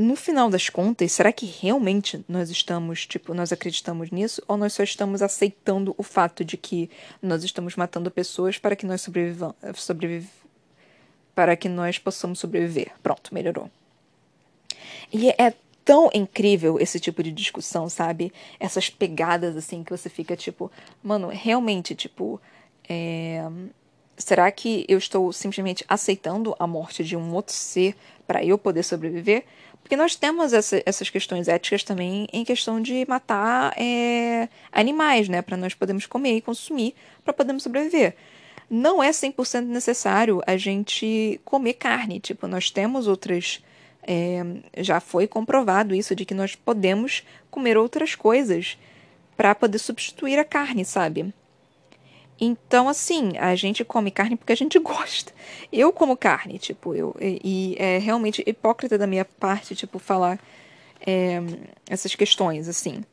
[0.00, 4.42] no final das contas, será que realmente nós estamos, tipo, nós acreditamos nisso?
[4.48, 6.90] Ou nós só estamos aceitando o fato de que
[7.22, 10.26] nós estamos matando pessoas para que nós sobrevivamos, sobreviv...
[11.34, 12.92] para que nós possamos sobreviver?
[13.02, 13.70] Pronto, melhorou.
[15.12, 18.32] E é tão incrível esse tipo de discussão, sabe?
[18.58, 20.70] Essas pegadas assim que você fica tipo,
[21.02, 22.40] mano, realmente, tipo,
[22.88, 23.42] é...
[24.16, 27.96] será que eu estou simplesmente aceitando a morte de um outro ser
[28.26, 29.44] para eu poder sobreviver?
[29.82, 35.42] Porque nós temos essa, essas questões éticas também em questão de matar é, animais, né?
[35.42, 38.14] Para nós podermos comer e consumir para podermos sobreviver.
[38.68, 42.20] Não é 100% necessário a gente comer carne.
[42.20, 43.60] Tipo, nós temos outras
[44.02, 44.42] é,
[44.78, 48.78] já foi comprovado isso de que nós podemos comer outras coisas
[49.36, 51.32] para poder substituir a carne, sabe?
[52.40, 55.32] Então, assim, a gente come carne porque a gente gosta.
[55.70, 57.14] Eu como carne, tipo, eu.
[57.20, 60.40] E, e é realmente hipócrita da minha parte, tipo, falar
[61.06, 61.38] é,
[61.88, 63.04] essas questões, assim.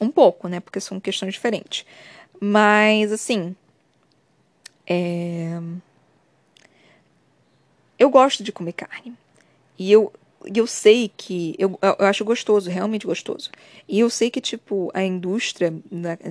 [0.00, 0.60] Um pouco, né?
[0.60, 1.84] Porque são questões diferentes.
[2.40, 3.56] Mas, assim.
[4.86, 5.60] É...
[7.98, 9.12] Eu gosto de comer carne.
[9.76, 10.12] E eu,
[10.54, 11.56] eu sei que.
[11.58, 13.50] Eu, eu acho gostoso, realmente gostoso.
[13.88, 15.74] E eu sei que, tipo, a indústria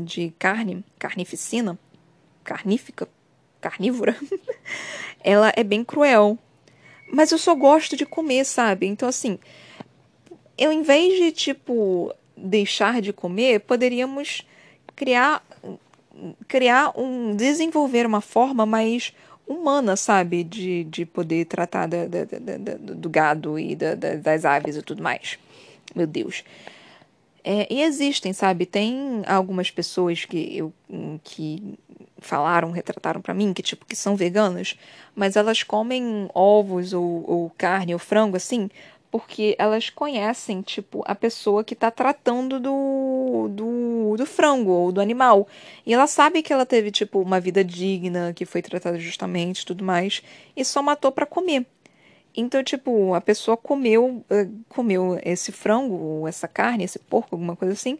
[0.05, 1.78] de carne, carnificina,
[2.47, 3.09] carnífica,
[3.59, 4.15] carnívora,
[5.21, 6.39] ela é bem cruel.
[7.11, 8.87] Mas eu só gosto de comer, sabe?
[8.87, 9.37] Então, assim,
[10.57, 14.45] eu, em vez de, tipo, deixar de comer, poderíamos
[14.95, 15.45] criar
[16.47, 19.13] criar um desenvolver uma forma mais
[19.47, 20.43] humana, sabe?
[20.43, 25.37] De, de poder tratar da, da, da, do gado e das aves e tudo mais.
[25.95, 26.43] Meu Deus.
[27.43, 28.65] É, e existem, sabe?
[28.65, 30.73] Tem algumas pessoas que eu
[31.23, 31.77] que
[32.20, 34.76] falaram, retrataram para mim que tipo que são veganas,
[35.15, 38.70] mas elas comem ovos ou, ou carne ou frango assim
[39.09, 45.01] porque elas conhecem, tipo, a pessoa que está tratando do, do, do frango ou do
[45.01, 45.47] animal.
[45.86, 49.84] E ela sabe que ela teve, tipo, uma vida digna, que foi tratada justamente tudo
[49.84, 50.22] mais,
[50.55, 51.65] e só matou para comer.
[52.36, 57.55] Então, tipo, a pessoa comeu, uh, comeu esse frango, ou essa carne, esse porco, alguma
[57.55, 57.97] coisa assim,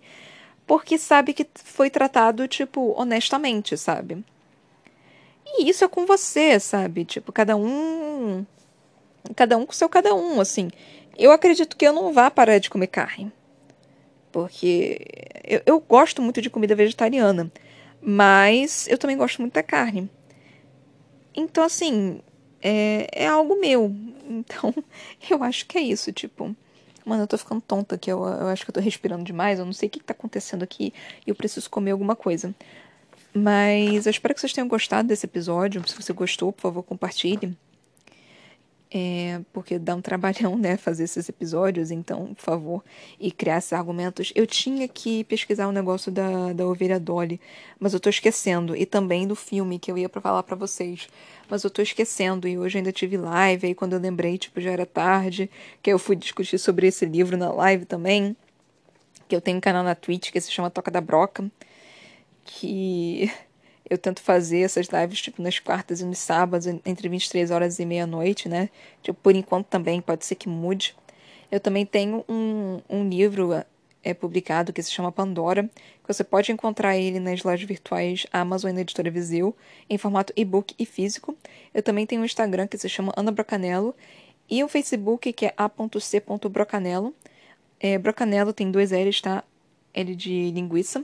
[0.68, 4.24] porque sabe que foi tratado, tipo, honestamente, sabe?
[5.46, 7.06] E isso é com você, sabe?
[7.06, 8.46] Tipo, cada um.
[9.34, 10.70] Cada um com seu cada um, assim.
[11.18, 13.32] Eu acredito que eu não vá parar de comer carne.
[14.30, 15.00] Porque
[15.46, 17.50] eu, eu gosto muito de comida vegetariana.
[18.02, 20.10] Mas eu também gosto muito da carne.
[21.34, 22.20] Então, assim,
[22.62, 23.96] é, é algo meu.
[24.30, 24.74] Então,
[25.30, 26.54] eu acho que é isso, tipo.
[27.08, 28.12] Mano, eu tô ficando tonta aqui.
[28.12, 29.60] Eu, eu acho que eu tô respirando demais.
[29.60, 30.94] Eu não sei o que, que tá acontecendo aqui.
[31.26, 32.54] E eu preciso comer alguma coisa.
[33.34, 35.88] Mas eu espero que vocês tenham gostado desse episódio.
[35.88, 37.58] Se você gostou, por favor, compartilhe.
[38.90, 42.84] É, porque dá um trabalhão, né, fazer esses episódios, então, por favor,
[43.20, 44.32] e criar esses argumentos.
[44.34, 47.40] Eu tinha que pesquisar o um negócio da, da ovelha Dolly,
[47.78, 51.10] mas eu tô esquecendo, e também do filme que eu ia pra falar para vocês,
[51.50, 54.72] mas eu tô esquecendo, e hoje ainda tive live, aí quando eu lembrei, tipo, já
[54.72, 55.50] era tarde,
[55.82, 58.38] que eu fui discutir sobre esse livro na live também,
[59.28, 61.52] que eu tenho um canal na Twitch que se chama Toca da Broca,
[62.46, 63.30] que
[63.90, 67.86] eu tento fazer essas lives, tipo, nas quartas e nos sábados, entre 23 horas e
[67.86, 68.70] meia-noite, né?
[69.02, 70.96] Tipo, por enquanto também, pode ser que mude.
[71.52, 73.52] Eu também tenho um, um livro
[74.04, 78.72] é, publicado que se chama Pandora, que você pode encontrar ele nas lojas virtuais Amazon
[78.72, 79.56] e na Editora Viseu,
[79.90, 81.36] em formato e-book e físico.
[81.74, 83.96] Eu também tenho um Instagram que se chama Ana Brocanello,
[84.50, 87.14] e um Facebook que é a.c.brocanello.
[87.80, 89.44] É, Brocanello tem dois L's, tá?
[89.94, 91.04] L de linguiça.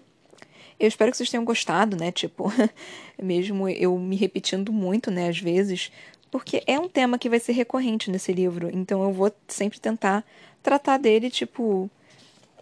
[0.79, 2.11] Eu espero que vocês tenham gostado, né?
[2.11, 2.51] Tipo,
[3.21, 5.91] mesmo eu me repetindo muito, né, às vezes,
[6.31, 10.25] porque é um tema que vai ser recorrente nesse livro, então eu vou sempre tentar
[10.63, 11.89] tratar dele, tipo,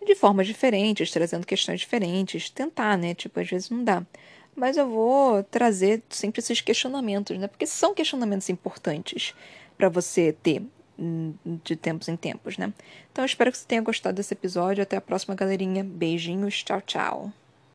[0.05, 3.13] de formas diferentes, trazendo questões diferentes, tentar, né?
[3.13, 4.03] Tipo, às vezes não dá.
[4.55, 7.47] Mas eu vou trazer sempre esses questionamentos, né?
[7.47, 9.33] Porque são questionamentos importantes
[9.77, 10.61] para você ter
[10.99, 11.33] hum,
[11.63, 12.73] de tempos em tempos, né?
[13.11, 14.83] Então eu espero que você tenha gostado desse episódio.
[14.83, 15.83] Até a próxima, galerinha.
[15.83, 16.63] Beijinhos.
[16.63, 17.40] Tchau, tchau.